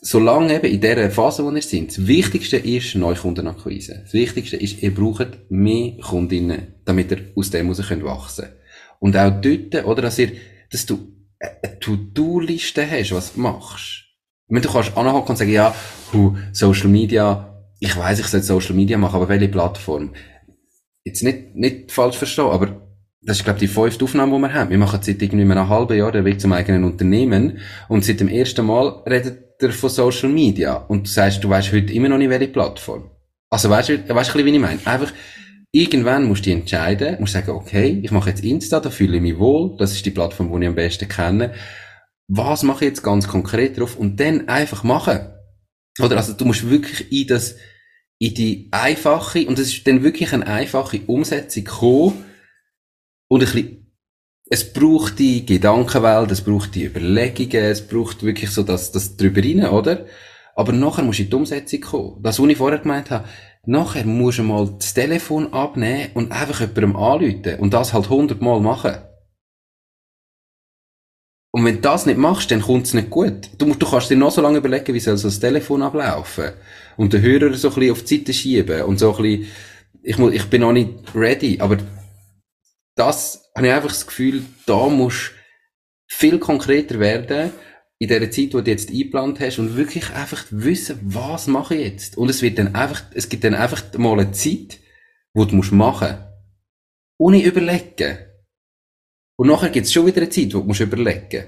[0.00, 4.00] solange eben in dieser Phase, wo ihr seid, das Wichtigste ist Neukundenakquise.
[4.04, 8.56] Das Wichtigste ist, ihr braucht mehr Kundinnen, damit ihr aus dem heraus wachsen könnt.
[9.00, 10.32] Und auch dort, oder, dass ihr,
[10.70, 10.98] dass du
[11.40, 14.04] eine To-Do-Liste hast, was du machst.
[14.46, 15.74] Ich meine, du kannst anhocken und sagen, ja,
[16.12, 20.14] hu, Social Media, ich weiß, ich soll Social Media machen, aber welche Plattform?
[21.04, 22.88] Jetzt nicht, nicht falsch verstehen, aber
[23.20, 24.70] das ist, glaube ich, die fünfte Aufnahme, die wir haben.
[24.70, 27.58] Wir machen seit irgendwie einem halben Jahr den Weg zum eigenen Unternehmen
[27.88, 31.72] und seit dem ersten Mal redet er von Social Media und du sagst, du weißt
[31.72, 33.10] heute immer noch nicht, welche Plattform.
[33.50, 34.80] Also weißt du, weißt du, wie ich meine?
[34.84, 35.12] Einfach,
[35.72, 39.38] irgendwann musst du entscheiden, musst sagen, okay, ich mache jetzt Insta, da fühle ich mich
[39.38, 41.54] wohl, das ist die Plattform, die ich am besten kenne.
[42.28, 43.96] Was mache ich jetzt ganz konkret drauf?
[43.96, 45.20] Und dann einfach machen.
[46.00, 47.56] Oder, also du musst wirklich in das,
[48.18, 52.24] in die einfache, und das ist dann wirklich eine einfache Umsetzung kommen,
[53.28, 53.87] und ein bisschen
[54.50, 59.42] es braucht die Gedankenwelt, es braucht die Überlegungen, es braucht wirklich so das, das drüber
[59.42, 60.06] rein, oder?
[60.54, 62.22] Aber nachher musst du in die Umsetzung kommen.
[62.22, 63.28] Das, was ich vorher gemeint habe,
[63.66, 68.60] nachher musst du mal das Telefon abnehmen und einfach jemandem anrufen und das halt hundertmal
[68.60, 68.96] machen.
[71.50, 73.50] Und wenn du das nicht machst, dann kommt es nicht gut.
[73.58, 76.52] Du, musst, du kannst dir noch so lange überlegen, wie soll so das Telefon ablaufen.
[76.96, 79.46] Und den Hörer so ein bisschen auf die Seite schieben und so ein bisschen,
[80.02, 81.78] ich, muss, ich bin noch nicht ready, aber
[82.98, 85.32] das habe ich einfach das Gefühl, da musst
[86.08, 87.52] viel konkreter werden
[87.98, 91.92] in der Zeit, wo du jetzt eingeplant hast und wirklich einfach wissen, was mache ich
[91.92, 92.16] jetzt?
[92.16, 94.78] Und es wird dann einfach, es gibt dann einfach mal eine Zeit,
[95.32, 96.18] wo du musst machen.
[97.18, 98.18] Ohne überlegen.
[99.36, 101.44] Und nachher gibt es schon wieder eine Zeit, wo du musst überlegen.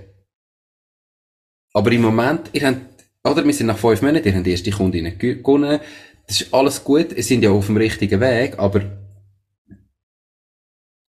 [1.73, 4.71] Aber im Moment, ihr habt, oder wir sind nach fünf Monaten, ihr habt die erste
[4.71, 5.81] Kundin gewonnen,
[6.27, 9.00] das ist alles gut, es sind ja auf dem richtigen Weg, aber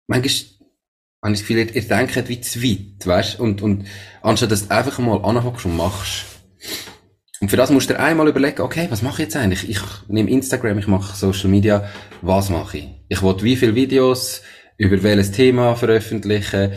[0.06, 0.30] manchmal
[1.22, 3.40] habe ich das Gefühl, ihr, denkt wie zu weit, weißt?
[3.40, 3.86] Und, und,
[4.22, 6.26] anstatt dass du einfach mal anhockst und machst.
[7.40, 9.68] Und für das musst du dir einmal überlegen, okay, was mache ich jetzt eigentlich?
[9.68, 11.88] Ich nehme Instagram, ich mache Social Media,
[12.22, 12.88] was mache ich?
[13.08, 14.42] Ich will wie viele Videos
[14.78, 16.72] über welches Thema veröffentlichen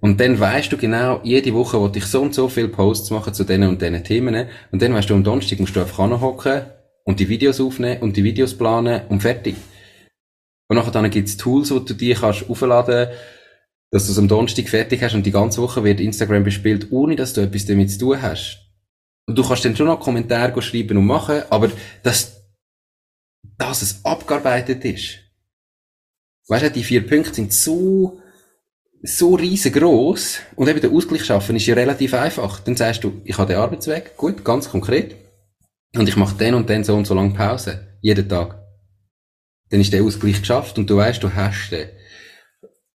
[0.00, 3.34] und dann weißt du genau, jede Woche wollte ich so und so viele Posts machen
[3.34, 6.62] zu diesen und diesen Themen und dann weißt du, am Donnerstag musst du einfach anhocken
[7.04, 9.54] und die Videos aufnehmen und die Videos planen und fertig.
[10.72, 13.10] Und nachher dann gibt's Tools, wo du die kannst aufladen,
[13.90, 17.14] dass du es am Donnerstag fertig hast und die ganze Woche wird Instagram bespielt, ohne
[17.14, 18.70] dass du etwas damit zu tun hast.
[19.26, 21.70] Und du kannst dann schon noch Kommentare schreiben und machen, aber
[22.02, 22.42] dass,
[23.58, 25.18] dass es abgearbeitet ist.
[26.48, 28.22] Weißt du, die vier Punkte sind so,
[29.02, 32.60] so riesengroß und eben der Ausgleich schaffen ist ja relativ einfach.
[32.60, 35.16] Dann sagst du, ich habe den Arbeitsweg, gut, ganz konkret,
[35.94, 38.61] und ich mache den und den so und so lange Pause, jeden Tag.
[39.72, 41.88] Dann ist der Ausgleich geschafft und du weißt, du hast den.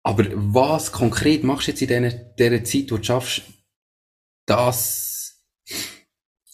[0.03, 3.41] Aber was konkret machst du jetzt in dieser, dieser Zeit, wo du schaffst,
[4.45, 5.43] das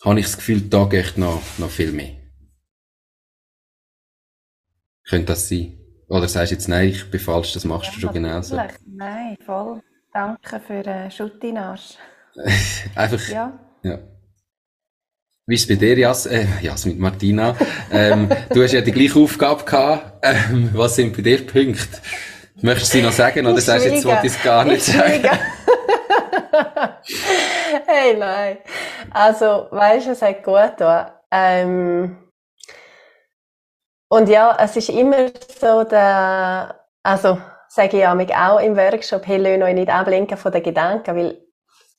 [0.01, 2.15] habe ich das Gefühl, da geht noch, noch viel mehr.
[5.03, 5.77] Könnte das sein?
[6.07, 8.55] Oder sagst du jetzt, nein, ich bin falsch, das machst ja, du schon genauso?
[8.85, 9.83] Nein, voll.
[10.13, 11.97] Danke für den Schuttinarsch.
[12.95, 13.59] Einfach, ja.
[13.83, 13.99] ja.
[15.45, 17.53] Wie ist bei dir, Jas, äh, Jas mit Martina?
[17.91, 20.25] ähm, du hast ja die gleiche Aufgabe gehabt.
[20.25, 21.99] Ähm, was sind bei dir Punkte?
[22.61, 25.21] Möchtest du sie noch sagen oder sagst du jetzt, was ich gar nicht sagen?
[27.87, 28.59] hey, nein.
[29.11, 31.19] Also, weißt du, es hat gut da.
[31.29, 32.15] Ähm,
[34.09, 35.27] und ja, es ist immer
[35.59, 37.37] so der, also,
[37.67, 41.37] sage ich ja auch im Workshop, hey, lass euch nicht ablenken von den Gedanken, weil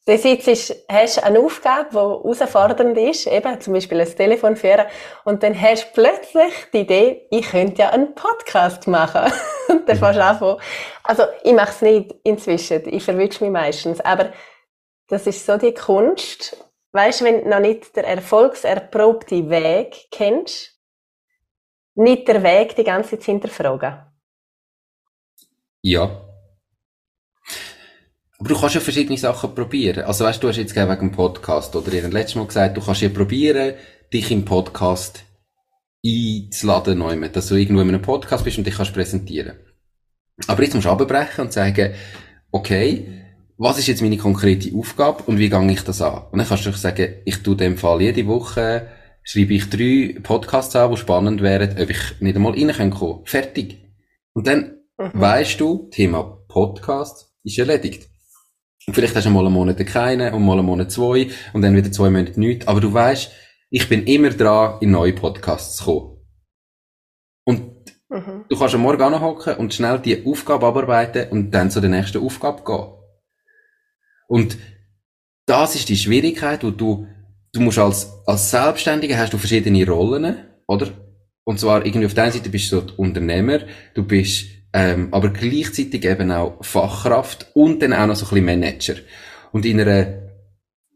[0.06, 4.84] Du sitzt, hast eine Aufgabe, die herausfordernd ist, eben zum Beispiel ein Telefon führen,
[5.24, 9.32] und dann hast du plötzlich die Idee, ich könnte ja einen Podcast machen.
[9.68, 10.60] und dann fängst du an
[11.04, 14.34] also ich mache es nicht inzwischen, ich verwünsche mich meistens, aber
[15.08, 16.54] das ist so die Kunst,
[16.92, 20.78] weißt du, wenn du noch nicht den erfolgserprobten Weg kennst,
[21.94, 24.04] nicht der Weg die ganze Zeit hinterfragen.
[25.80, 26.33] Ja,
[28.44, 30.04] aber du kannst ja verschiedene Sachen probieren.
[30.04, 32.82] Also weißt du, du hast jetzt wegen dem Podcast oder ihr letztes Mal gesagt, du
[32.82, 33.72] kannst ja probieren,
[34.12, 35.24] dich im Podcast
[36.04, 39.56] einzuladen, neu, dass du irgendwo in einem Podcast bist und dich kannst präsentieren.
[40.46, 41.94] Aber jetzt musst du abbrechen und sagen,
[42.50, 43.22] okay,
[43.56, 46.24] was ist jetzt meine konkrete Aufgabe und wie gehe ich das an?
[46.30, 48.88] Und dann kannst du sagen, ich tue dem Fall jede Woche,
[49.22, 53.78] schreibe ich drei Podcasts an, die spannend wären, ob ich nicht einmal rein kann Fertig.
[54.34, 55.12] Und dann mhm.
[55.14, 58.10] weißt du, Thema Podcast ist erledigt.
[58.90, 61.90] Vielleicht hast du mal einen Monat keinen und mal einen Monat zwei und dann wieder
[61.90, 62.66] zwei Monate nichts.
[62.68, 63.32] Aber du weißt,
[63.70, 66.14] ich bin immer dran, in neue Podcasts zu kommen.
[67.44, 67.60] Und
[68.10, 68.44] mhm.
[68.48, 72.22] du kannst am Morgen anhocken und schnell die Aufgabe abarbeiten und dann zu der nächsten
[72.22, 72.92] Aufgabe gehen.
[74.28, 74.58] Und
[75.46, 77.06] das ist die Schwierigkeit, wo du,
[77.52, 80.88] du musst als, als Selbstständiger hast du verschiedene Rollen, oder?
[81.44, 83.60] Und zwar irgendwie auf der einen Seite bist du so Unternehmer,
[83.94, 88.44] du bist ähm, aber gleichzeitig eben auch Fachkraft und dann auch noch so ein bisschen
[88.44, 88.94] Manager.
[89.52, 90.06] Und in einer,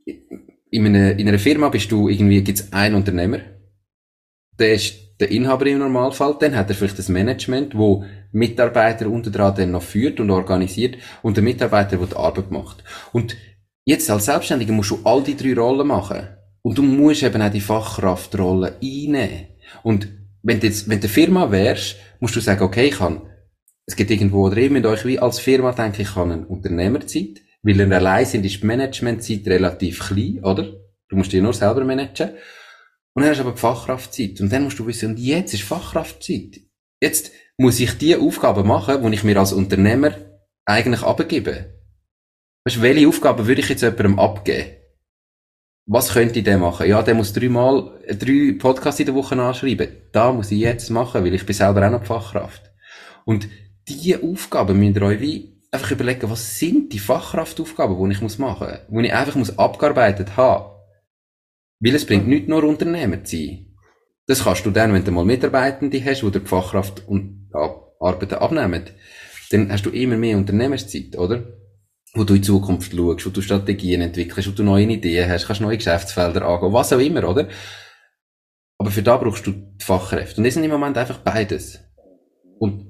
[0.05, 3.39] in einer, in einer Firma bist du irgendwie, gibt's einen Unternehmer,
[4.59, 9.31] der ist der Inhaber im Normalfall, dann hat er vielleicht das Management, wo Mitarbeiter unter
[9.31, 12.83] dran dann noch führt und organisiert und der Mitarbeiter, der die Arbeit macht.
[13.13, 13.37] Und
[13.85, 16.27] jetzt als Selbstständiger musst du all die drei Rollen machen.
[16.63, 19.47] Und du musst eben auch die Fachkraftrolle einnehmen.
[19.85, 20.09] Und
[20.43, 23.23] wenn du jetzt, wenn du Firma wärst, musst du sagen, okay, ich kann
[23.89, 27.81] es gibt irgendwo, ihr müsst euch wie als Firma denken, ich habe eine Unternehmerzeit, weil
[27.81, 30.65] ihr allein sind, ist die Managementzeit relativ klein, oder?
[31.09, 32.33] Du musst dich nur selber managen.
[33.15, 34.43] Und dann hast du aber die Fachkraftzeit.
[34.43, 36.61] Und dann musst du wissen, und jetzt ist Fachkraftzeit.
[37.01, 40.15] Jetzt muss ich die Aufgaben machen, die ich mir als Unternehmer
[40.67, 41.81] eigentlich abgebe.
[42.67, 44.73] Weißt du, welche Aufgaben würde ich jetzt jemandem abgeben?
[45.87, 46.87] Was könnte denn machen?
[46.87, 49.89] Ja, der muss dreimal, drei Podcasts in der Woche anschreiben.
[50.13, 52.71] Da muss ich jetzt machen, weil ich bin selber auch noch Fachkraft.
[53.25, 53.49] Und
[53.89, 58.39] diese Aufgaben müsst ihr euch wie einfach überlegen, was sind die Fachkraftaufgaben, die ich muss
[58.39, 60.75] machen muss, die ich einfach muss abgearbeitet haben.
[61.81, 63.77] Weil es bringt nicht nur Unternehmer zu sein.
[64.27, 67.51] Das kannst du dann, wenn du mal Mitarbeitende hast, die die Fachkraft und
[68.01, 68.85] Arbeiten abnehmen,
[69.51, 71.45] dann hast du immer mehr Unternehmerszeit, oder?
[72.15, 75.63] Wo du in Zukunft schaust, wo du Strategien entwickelst, wo du neue Ideen hast, kannst
[75.63, 77.49] neue Geschäftsfelder angehen, was auch immer, oder?
[78.79, 80.39] Aber für da brauchst du die Fachkräfte.
[80.39, 81.81] Und das sind im Moment einfach beides.
[82.59, 82.88] Und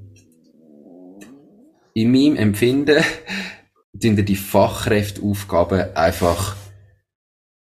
[2.00, 3.02] in meinem Empfinden
[3.92, 6.56] sind die Fachkräfteaufgaben einfach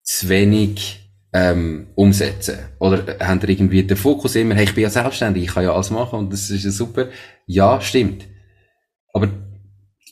[0.02, 2.58] zu wenig ähm, umsetzen.
[2.78, 5.72] Oder haben ihr irgendwie den Fokus immer, hey, ich bin ja selbstständig, ich kann ja
[5.72, 7.08] alles machen und das ist ja super.
[7.46, 8.26] Ja, stimmt.
[9.12, 9.28] Aber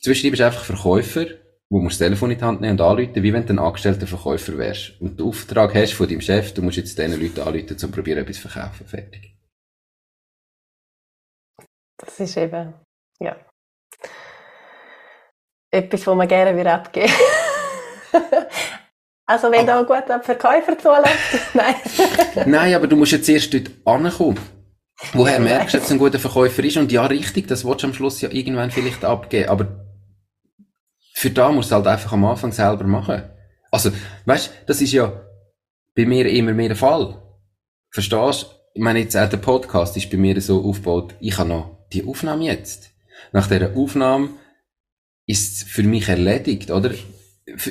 [0.01, 1.27] zwischendurch bist du einfach Verkäufer
[1.69, 4.07] wo musst das Telefon in die Hand nehmen und anrufen, wie wenn du ein angestellter
[4.07, 5.01] Verkäufer wärst.
[5.01, 8.19] Und den Auftrag hast von deinem Chef, du musst jetzt diesen Leuten anrufen, um probieren,
[8.19, 8.87] etwas zu verkaufen.
[8.87, 9.35] Fertig.
[11.97, 12.73] Das ist eben,
[13.19, 13.35] ja.
[15.75, 17.11] Etwas, was man gerne wieder abgeben
[19.27, 21.75] Also, wenn da ein guter Verkäufer zulässt, nein.
[22.45, 24.39] Nein, aber du musst jetzt erst dort ankommen.
[25.13, 26.77] Woher merkst du, dass es ein guter Verkäufer ist?
[26.77, 29.49] Und ja, richtig, das willst du am Schluss ja irgendwann vielleicht abgeben.
[29.49, 29.67] Aber
[31.15, 33.23] für da musst du halt einfach am Anfang selber machen.
[33.71, 33.89] Also,
[34.25, 35.11] weißt, das ist ja
[35.95, 37.19] bei mir immer mehr der Fall.
[37.89, 38.43] Verstehst?
[38.43, 38.47] du?
[38.75, 42.05] Ich meine, jetzt auch der Podcast ist bei mir so aufgebaut, ich habe noch die
[42.05, 42.91] Aufnahme jetzt.
[43.31, 44.29] Nach dieser Aufnahme
[45.25, 46.91] ist für mich erledigt, oder?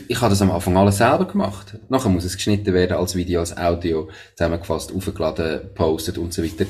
[0.08, 1.78] Ich habe das am Anfang alles selber gemacht.
[1.88, 6.66] Nachher muss es geschnitten werden als Video, als Audio, zusammengefasst, aufgeladen, postet und so weiter.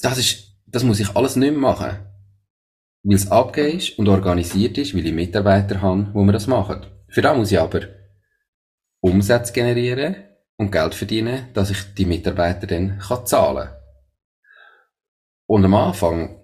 [0.00, 1.98] Das ist, das muss ich alles nicht mehr machen.
[3.04, 6.84] Weil es abgegeben ist und organisiert ist, weil ich Mitarbeiter habe, wo wir das machen.
[7.08, 7.82] Für das muss ich aber
[9.00, 10.16] Umsatz generieren
[10.56, 13.76] und Geld verdienen, dass ich die Mitarbeiter dann kann zahlen kann.
[15.46, 16.42] Und am Anfang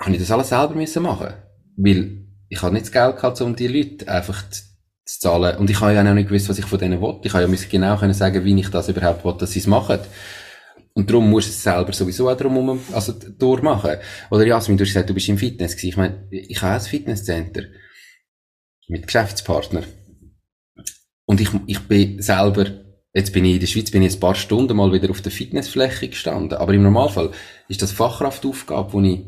[0.00, 1.34] habe ich das alles selber müssen machen.
[1.76, 5.56] Weil ich habe nicht das Geld gehabt, um die Leute einfach zu zahlen.
[5.58, 7.20] Und ich habe ja auch nicht gewusst, was ich von denen will.
[7.22, 9.98] Ich habe ja genau können sagen, wie ich das überhaupt will, dass sie es machen.
[10.94, 13.96] Und darum musst du es selber sowieso auch drum also durchmachen.
[14.30, 15.88] Oder Jasmin, du hast gesagt, du bist im Fitness gewesen.
[15.88, 17.64] Ich meine, ich habe ein Fitnesscenter.
[18.88, 19.82] Mit Geschäftspartner.
[21.26, 22.66] Und ich, ich bin selber,
[23.12, 25.32] jetzt bin ich in der Schweiz, bin ich ein paar Stunden mal wieder auf der
[25.32, 26.56] Fitnessfläche gestanden.
[26.56, 27.32] Aber im Normalfall
[27.68, 29.20] ist das Fachkraftaufgabe, wo ich,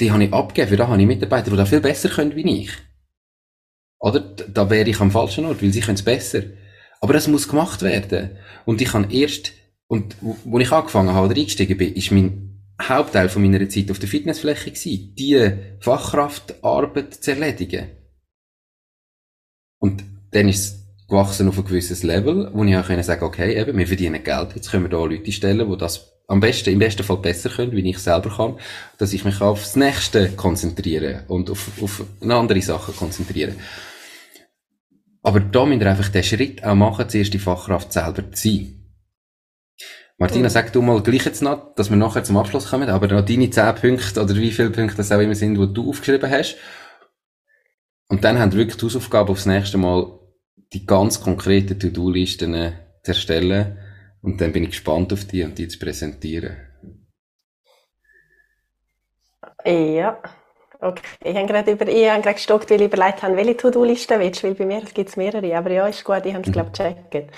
[0.00, 0.68] die habe ich abgegeben.
[0.70, 2.70] Für da habe ich Mitarbeiter, die da viel besser können wie ich.
[3.98, 4.20] Oder?
[4.20, 6.42] Da wäre ich am falschen Ort, weil sie können es besser.
[7.00, 8.36] Aber das muss gemacht werden.
[8.64, 9.52] Und ich kann erst,
[9.86, 13.98] und wo ich angefangen habe oder eingestiegen bin, ist mein Hauptteil von meiner Zeit auf
[13.98, 17.90] der Fitnessfläche gewesen, die Fachkraftarbeit zu erledigen.
[19.78, 23.58] Und dann ist es gewachsen auf ein gewisses Level, wo ich auch können sagen, okay,
[23.60, 26.78] eben, wir verdienen Geld, jetzt können wir da Leute stellen, die das am besten, im
[26.78, 28.58] besten Fall besser können, wie ich selber kann,
[28.98, 33.54] dass ich mich aufs Nächste konzentriere und auf, auf andere Sachen konzentriere.
[35.22, 38.78] Aber da müsst ihr einfach den Schritt auch machen, zuerst die Fachkraft selber zu sein.
[40.18, 43.24] Martina, sag du mal gleich jetzt noch, dass wir nachher zum Abschluss kommen, aber noch
[43.24, 46.56] deine zehn Punkte oder wie viele Punkte das auch immer sind, die du aufgeschrieben hast.
[48.08, 50.18] Und dann haben wir wirklich die Hausaufgabe aufs nächste Mal,
[50.72, 53.78] die ganz konkreten To-Do-Listen zu erstellen.
[54.22, 56.56] Und dann bin ich gespannt auf die und die zu präsentieren.
[59.64, 60.22] Ja.
[60.80, 64.18] Okay, ich habe gerade über, ich habe gerade gestockt, weil ich überlegt habe, welche To-Do-Liste
[64.18, 66.50] willst du, weil bei mir gibt es mehrere, aber ja, ist gut, ich habe es,
[66.50, 67.32] glaube ich, gecheckt.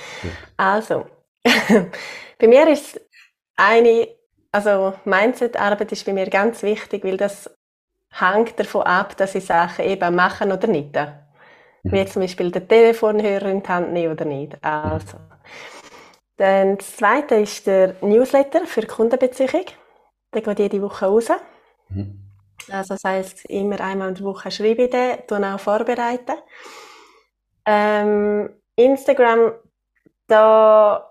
[0.57, 1.07] Also,
[2.39, 2.99] bei mir ist
[3.57, 4.09] eine,
[4.51, 7.55] also Mindset-Arbeit ist bei mir ganz wichtig, weil das
[8.11, 10.97] hängt davon ab, dass ich Sachen eben machen oder nicht.
[11.83, 14.57] Wie jetzt zum Beispiel den Telefonhörer in die Hand nehmen oder nicht.
[14.65, 15.19] Also.
[16.37, 19.67] Dann das zweite ist der Newsletter für Kundenbeziehung.
[20.33, 21.29] Der geht jede Woche raus.
[21.89, 22.21] Mhm.
[22.71, 26.37] Also das heisst, immer einmal in der Woche schreibe ich den, dann auch vorbereiten.
[27.67, 29.53] Ähm, Instagram,
[30.27, 31.11] da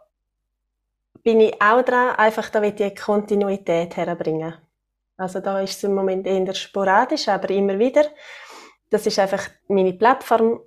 [1.23, 4.55] bin ich auch dran, einfach da will ich Kontinuität herbringen.
[5.17, 8.05] Also da ist es im Moment eher sporadisch, aber immer wieder.
[8.89, 10.59] Das ist einfach meine Plattform.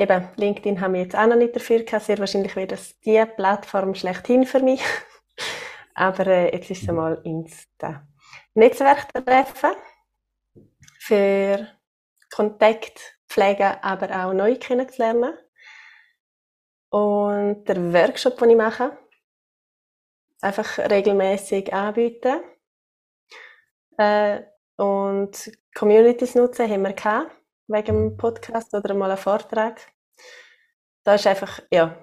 [0.00, 2.04] Eben, LinkedIn haben wir jetzt auch noch nicht dafür gehabt.
[2.04, 4.80] Sehr wahrscheinlich wäre das die Plattform schlechthin für mich.
[5.94, 8.06] aber äh, jetzt ist es einmal Insta.
[8.54, 9.72] Netzwerktreffen
[11.00, 11.66] für
[12.30, 15.36] Kontakt pflegen, aber auch neu kennenzulernen.
[16.90, 18.96] Und der Workshop, den ich mache,
[20.40, 22.40] einfach regelmäßig anbieten.
[23.96, 24.42] Äh,
[24.76, 27.32] und Communities nutzen haben wir gehabt,
[27.68, 29.80] wegen dem Podcast oder mal einen Vortrag.
[31.04, 31.96] Da ist einfach, ja.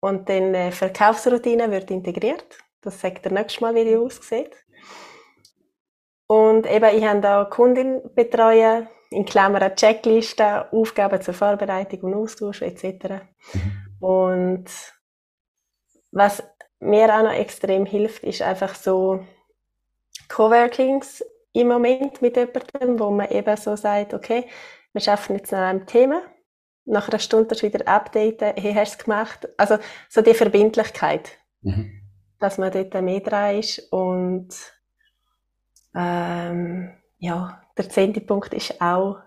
[0.00, 2.58] Und dann äh, Verkaufsroutine wird integriert.
[2.82, 4.54] Das sagt der nächste Mal, wie die aussieht.
[6.26, 12.62] Und eben, ich habe da Kundin betreuen, in Klammern Checklisten, Aufgaben zur Vorbereitung und Austausch
[12.62, 13.22] etc.
[13.52, 13.96] Mhm.
[14.00, 14.64] Und
[16.12, 16.42] was
[16.80, 19.24] mir auch noch extrem hilft, ist einfach so
[20.28, 24.46] Coworkings im Moment mit jemandem, wo man eben so sagt, okay,
[24.94, 26.22] wir schaffen jetzt an einem Thema,
[26.86, 29.48] nach einer Stunde wieder updaten, hey, hast du es gemacht?
[29.56, 29.78] Also
[30.08, 31.32] so die Verbindlichkeit,
[31.62, 32.00] mhm.
[32.38, 34.48] dass man dort mehr dran ist und
[35.94, 39.18] ähm, ja, der zehnte Punkt ist auch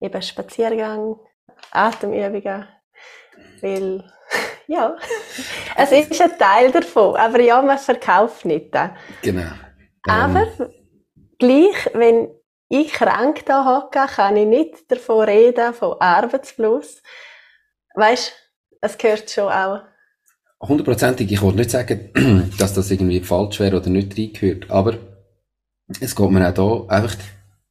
[0.00, 1.16] eben Spaziergang,
[1.70, 2.66] Atemübungen,
[3.62, 4.04] weil
[4.66, 4.96] ja,
[5.76, 8.76] es ist ein Teil davon, aber ja, man verkauft nicht.
[9.22, 9.50] Genau.
[10.08, 10.46] Aber
[11.38, 12.28] gleich, wenn
[12.68, 17.02] ich krank da hocke, kann ich nicht davon reden, von Arbeitsfluss.
[17.94, 18.32] Weißt,
[18.80, 19.82] es gehört schon auch.
[20.60, 21.30] Hundertprozentig.
[21.30, 24.98] Ich wollte nicht sagen, dass das irgendwie falsch wäre oder nicht reingehört, aber
[26.00, 27.16] es geht mir auch da einfach,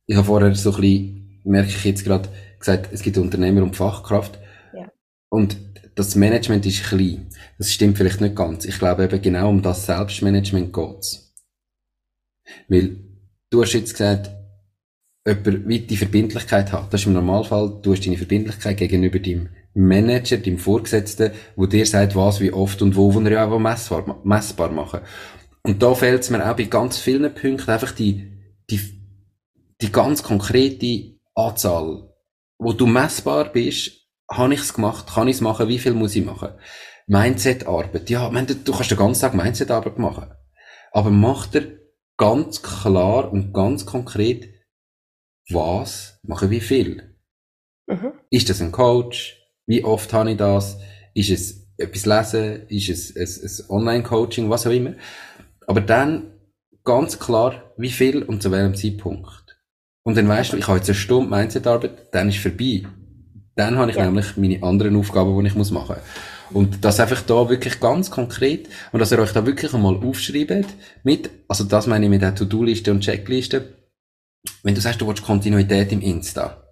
[0.05, 2.29] ich habe vorher so ein bisschen, merke ich jetzt gerade,
[2.59, 4.39] gesagt, es gibt Unternehmer und Fachkraft.
[4.73, 4.89] Ja.
[5.29, 5.57] Und
[5.95, 7.29] das Management ist klein.
[7.57, 8.65] Das stimmt vielleicht nicht ganz.
[8.65, 11.33] Ich glaube eben genau um das Selbstmanagement geht's.
[12.67, 12.97] Weil
[13.49, 14.29] du hast jetzt gesagt,
[15.25, 16.93] jemand wie die Verbindlichkeit hat.
[16.93, 21.85] Das ist im Normalfall, du hast deine Verbindlichkeit gegenüber deinem Manager, deinem Vorgesetzten, wo dir
[21.85, 25.01] sagt, was, wie oft und wo, wo er ja auch messbar, messbar machen.
[25.63, 28.31] Und da fehlt es mir auch bei ganz vielen Punkten einfach die,
[28.69, 28.79] die,
[29.81, 32.09] die ganz konkrete Anzahl,
[32.59, 33.91] wo du messbar bist,
[34.31, 36.49] habe ich es gemacht, kann ich es machen, wie viel muss ich machen?
[37.07, 40.31] Mindset-Arbeit, ja, meine, du kannst den ganzen Tag Mindset-Arbeit machen.
[40.91, 41.79] Aber mach dir
[42.17, 44.54] ganz klar und ganz konkret,
[45.49, 47.15] was mache wie viel?
[47.87, 48.13] Mhm.
[48.29, 49.37] Ist das ein Coach?
[49.67, 50.77] Wie oft habe ich das?
[51.13, 52.67] Ist es etwas lesen?
[52.67, 54.49] Ist es ein, ein Online-Coaching?
[54.49, 54.93] Was auch immer.
[55.67, 56.31] Aber dann
[56.83, 59.57] ganz klar, wie viel und zu welchem Zeitpunkt.
[60.03, 62.83] Und dann weißt du, ich habe jetzt eine Stunde Mindset-Arbeit, dann ist vorbei.
[63.55, 64.05] Dann habe ich Ja.
[64.05, 66.55] nämlich meine anderen Aufgaben, die ich muss machen muss.
[66.55, 70.67] Und das einfach da wirklich ganz konkret und dass ihr euch da wirklich einmal aufschreibt
[71.03, 73.73] mit, also das meine ich mit der To-Do-Liste und Checkliste.
[74.63, 76.63] Wenn du sagst, du willst Kontinuität im Insta,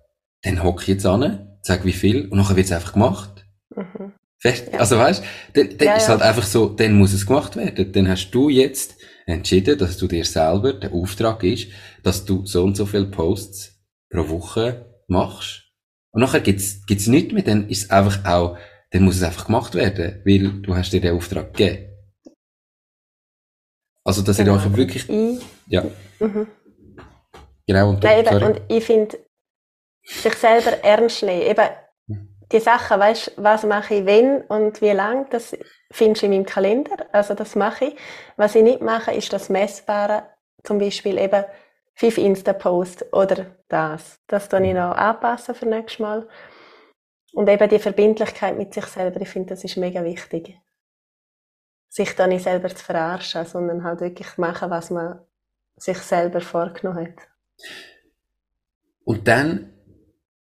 [0.41, 3.45] dann hock ich jetzt an, sag wie viel und nachher wird es einfach gemacht.
[3.75, 4.13] Mhm.
[4.43, 4.51] Ja.
[4.77, 6.09] Also weißt, dann, dann Ja, ist ja.
[6.09, 7.91] halt einfach so, dann muss es gemacht werden.
[7.93, 8.95] Dann hast du jetzt
[9.25, 11.67] entschieden, dass du dir selber, der Auftrag ist,
[12.03, 15.61] dass du so und so viele Posts pro Woche machst.
[16.11, 18.57] Und nachher gibt's, gibt's nichts mehr, dann ist es einfach auch,
[18.91, 21.89] dann muss es einfach gemacht werden, weil du hast dir den Auftrag gegeben.
[24.03, 25.85] Also, dass ihr euch wirklich, Ich, ja,
[26.19, 26.47] mhm.
[27.67, 29.17] Genau, und, Nein, eben, und ich finde,
[30.03, 31.41] sich selber ernst nehmen.
[31.41, 31.69] Eben,
[32.51, 35.57] die Sachen, weißt was mache ich wenn und wie lang, das
[35.91, 37.07] findest du in meinem Kalender.
[37.11, 37.95] Also, das mache ich.
[38.37, 40.29] Was ich nicht mache, ist das Messbare.
[40.63, 41.43] Zum Beispiel eben
[41.95, 44.19] fünf Insta-Posts oder das.
[44.27, 46.27] Das tue ich noch anpassen für nächstes Mal.
[47.33, 50.59] Und eben die Verbindlichkeit mit sich selber, ich finde, das ist mega wichtig.
[51.89, 55.25] Sich da nicht selber zu verarschen, sondern halt wirklich machen, was man
[55.75, 57.32] sich selber vorgenommen hat.
[59.03, 59.69] Und dann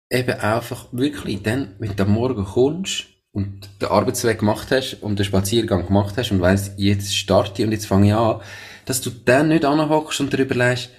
[0.09, 5.19] eben einfach wirklich, dann, wenn du am Morgen kommst und den Arbeitsweg gemacht hast und
[5.19, 8.41] den Spaziergang gemacht hast und weißt, jetzt starte ich und jetzt fange ich an,
[8.85, 10.91] dass du dann nicht anhockst und darüber lässt,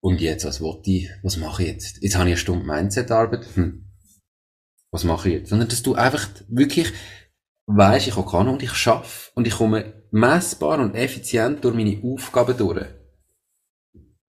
[0.00, 2.02] und jetzt, was wollte ich, was mache ich jetzt?
[2.02, 3.86] Jetzt habe ich eine Stunde Mindset-Arbeit, hm.
[4.92, 5.50] Was mache ich jetzt?
[5.50, 6.92] Sondern, dass du einfach wirklich
[7.66, 12.56] weisst, ich kann und ich schaffe und ich komme messbar und effizient durch meine Aufgaben
[12.56, 12.86] durch.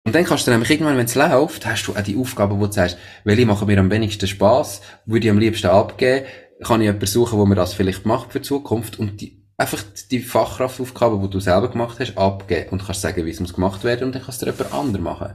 [0.05, 2.65] Und dann kannst du nämlich irgendwann, wenn es läuft, hast du auch die Aufgaben, wo
[2.65, 6.25] du sagst, welche machen mir am wenigsten Spaß, würde ich am liebsten abgeben,
[6.61, 9.81] kann ich jemanden suchen, wo mir das vielleicht macht für die Zukunft und die, einfach
[10.11, 14.05] die Fachkraftaufgaben, die du selber gemacht hast, abgeben und kannst sagen, wie es gemacht werden
[14.05, 15.33] und dann kannst du jemand anderes machen.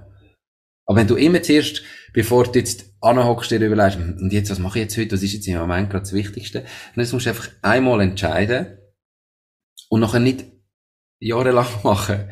[0.87, 1.83] Aber wenn du immer zuerst,
[2.15, 5.23] bevor du jetzt anhockst, dir überlegst, "Hm, und jetzt, was mache ich jetzt heute, was
[5.23, 6.65] ist jetzt im Moment gerade das Wichtigste,
[6.95, 8.79] dann musst du einfach einmal entscheiden
[9.91, 10.47] und nachher nicht
[11.21, 12.31] jahrelang machen.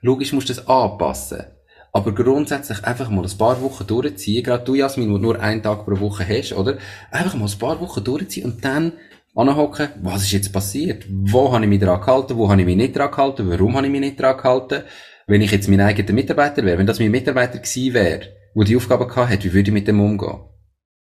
[0.00, 1.57] Logisch musst du das anpassen.
[1.98, 5.64] Aber grundsätzlich einfach mal ein paar Wochen durchziehen, gerade du, Jasmin, wo du nur einen
[5.64, 6.78] Tag pro Woche hast, oder?
[7.10, 8.92] Einfach mal ein paar Wochen durchziehen und dann
[9.34, 11.06] anhocken, was ist jetzt passiert?
[11.10, 12.36] Wo habe ich mich dran gehalten?
[12.36, 13.50] Wo habe ich mich nicht dran gehalten?
[13.50, 14.84] Warum habe ich mich nicht dran gehalten?
[15.26, 18.76] Wenn ich jetzt mein eigener Mitarbeiter wäre, wenn das mein Mitarbeiter gewesen wäre, wo die
[18.76, 20.38] Aufgabe gehabt hat, wie würde ich mit dem umgehen?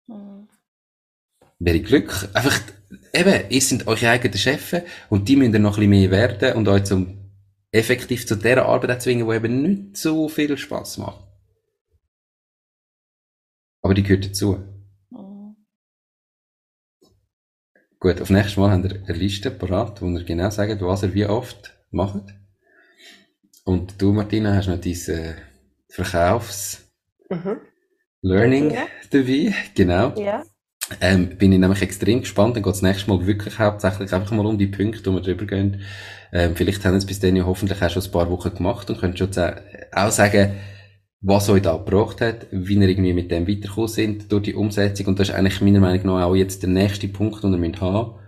[0.08, 0.48] Mhm.
[1.60, 2.28] Wäre ich Glück.
[2.34, 2.58] Einfach,
[3.14, 6.56] eben, ihr seid eure eigenen Chefs und die müssen ihr noch ein bisschen mehr werden
[6.56, 7.21] und euch zum
[7.72, 11.26] effektiv zu der Arbeit zwingen, die eben nicht so viel Spaß macht.
[13.80, 14.58] Aber die gehört dazu.
[15.10, 15.56] Mhm.
[17.98, 21.14] Gut, auf nächstes Mal haben wir eine Liste parat, wo ihr genau sagt, was ihr
[21.14, 22.34] wie oft macht.
[23.64, 25.36] Und du, Martina, hast noch diese
[25.88, 28.76] Verkaufs-Learning Mhm.
[29.10, 29.54] Dabei.
[29.74, 30.14] Genau.
[30.20, 30.44] Ja.
[31.00, 32.56] Ähm, bin ich nämlich extrem gespannt.
[32.56, 35.46] Dann geht es nächstes Mal wirklich hauptsächlich einfach mal um die Punkte, wo wir drüber
[35.46, 35.82] gehen.
[36.32, 38.88] Ähm, vielleicht haben wir es bis dann ja hoffentlich auch schon ein paar Wochen gemacht
[38.88, 39.30] und könnt schon
[39.92, 40.54] auch sagen,
[41.20, 45.06] was euch da gebracht hat, wie ihr irgendwie mit dem weitergekommen sind durch die Umsetzung.
[45.06, 47.80] Und das ist eigentlich meiner Meinung nach auch jetzt der nächste Punkt, den ihr müsst
[47.80, 48.18] haben.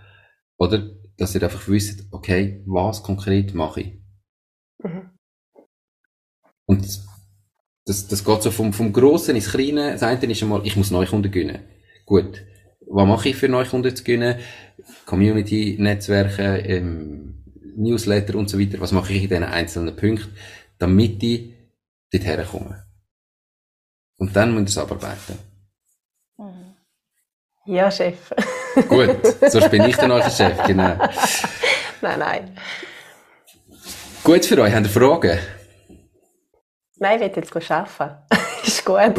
[0.58, 0.90] Oder?
[1.16, 3.92] Dass ihr einfach wisst, okay, was konkret mache ich?
[4.82, 5.10] Mhm.
[6.66, 6.84] Und
[7.86, 9.92] das, das geht so vom, vom Grossen ins Kleine.
[9.92, 11.60] Das eine ist einmal, ich muss Neukunden gewinnen.
[12.06, 12.44] Gut.
[12.86, 14.36] Was mache ich für Neukunden zu gewinnen?
[15.06, 17.43] Community, Netzwerke, ähm,
[17.76, 18.80] Newsletter und so weiter.
[18.80, 20.34] Was mache ich in diesen einzelnen Punkten,
[20.78, 21.54] damit ich
[22.12, 22.84] dort herkomme?
[24.16, 25.38] Und dann müsst ihr es abarbeiten.
[27.66, 28.30] Ja, Chef.
[28.88, 29.16] Gut,
[29.48, 30.98] sonst bin ich dann euer Chef, genau.
[32.02, 32.58] nein, nein.
[34.22, 35.38] Gut für euch, habt ihr Fragen?
[36.96, 38.16] Nein, ich will jetzt arbeiten.
[38.64, 39.14] ist gut.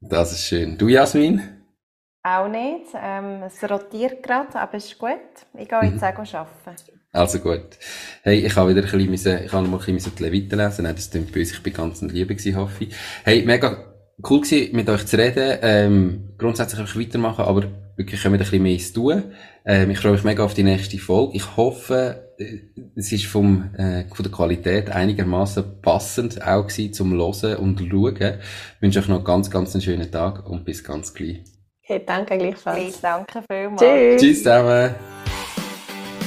[0.00, 0.76] Das ist schön.
[0.76, 1.64] Du, Jasmin?
[2.22, 2.86] Auch nicht.
[2.94, 5.18] Ähm, es rotiert gerade, aber es ist gut.
[5.54, 6.99] Ich gehe jetzt auch arbeiten.
[7.12, 7.76] Also gut.
[8.22, 10.58] Hey, ich habe wieder ein bisschen, müssen, ich habe noch mal ein bisschen die Leviten
[10.58, 10.84] lesen.
[10.84, 11.54] Nein, das klingt böse.
[11.54, 12.94] Ich bin ganz in Liebe gewesen, hoffe ich.
[13.24, 13.84] Hey, mega
[14.28, 15.58] cool gewesen, mit euch zu reden.
[15.62, 17.64] Ähm, grundsätzlich einfach weitermachen, aber
[17.96, 19.24] wirklich können wir ein bisschen mehr zu tun.
[19.66, 21.36] Ähm, ich freue mich mega auf die nächste Folge.
[21.36, 22.58] Ich hoffe, äh,
[22.94, 28.16] es ist vom, äh, von der Qualität einigermaßen passend auch gewesen zum Hören und Schauen.
[28.16, 31.42] Ich wünsche euch noch ganz, ganz einen schönen Tag und bis ganz gleich.
[31.82, 32.78] Hey, danke gleichfalls.
[32.78, 33.80] Hey, danke vielmals.
[33.80, 34.20] Tschüss.
[34.20, 34.94] Tschüss zusammen.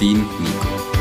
[0.00, 0.93] dein Nico.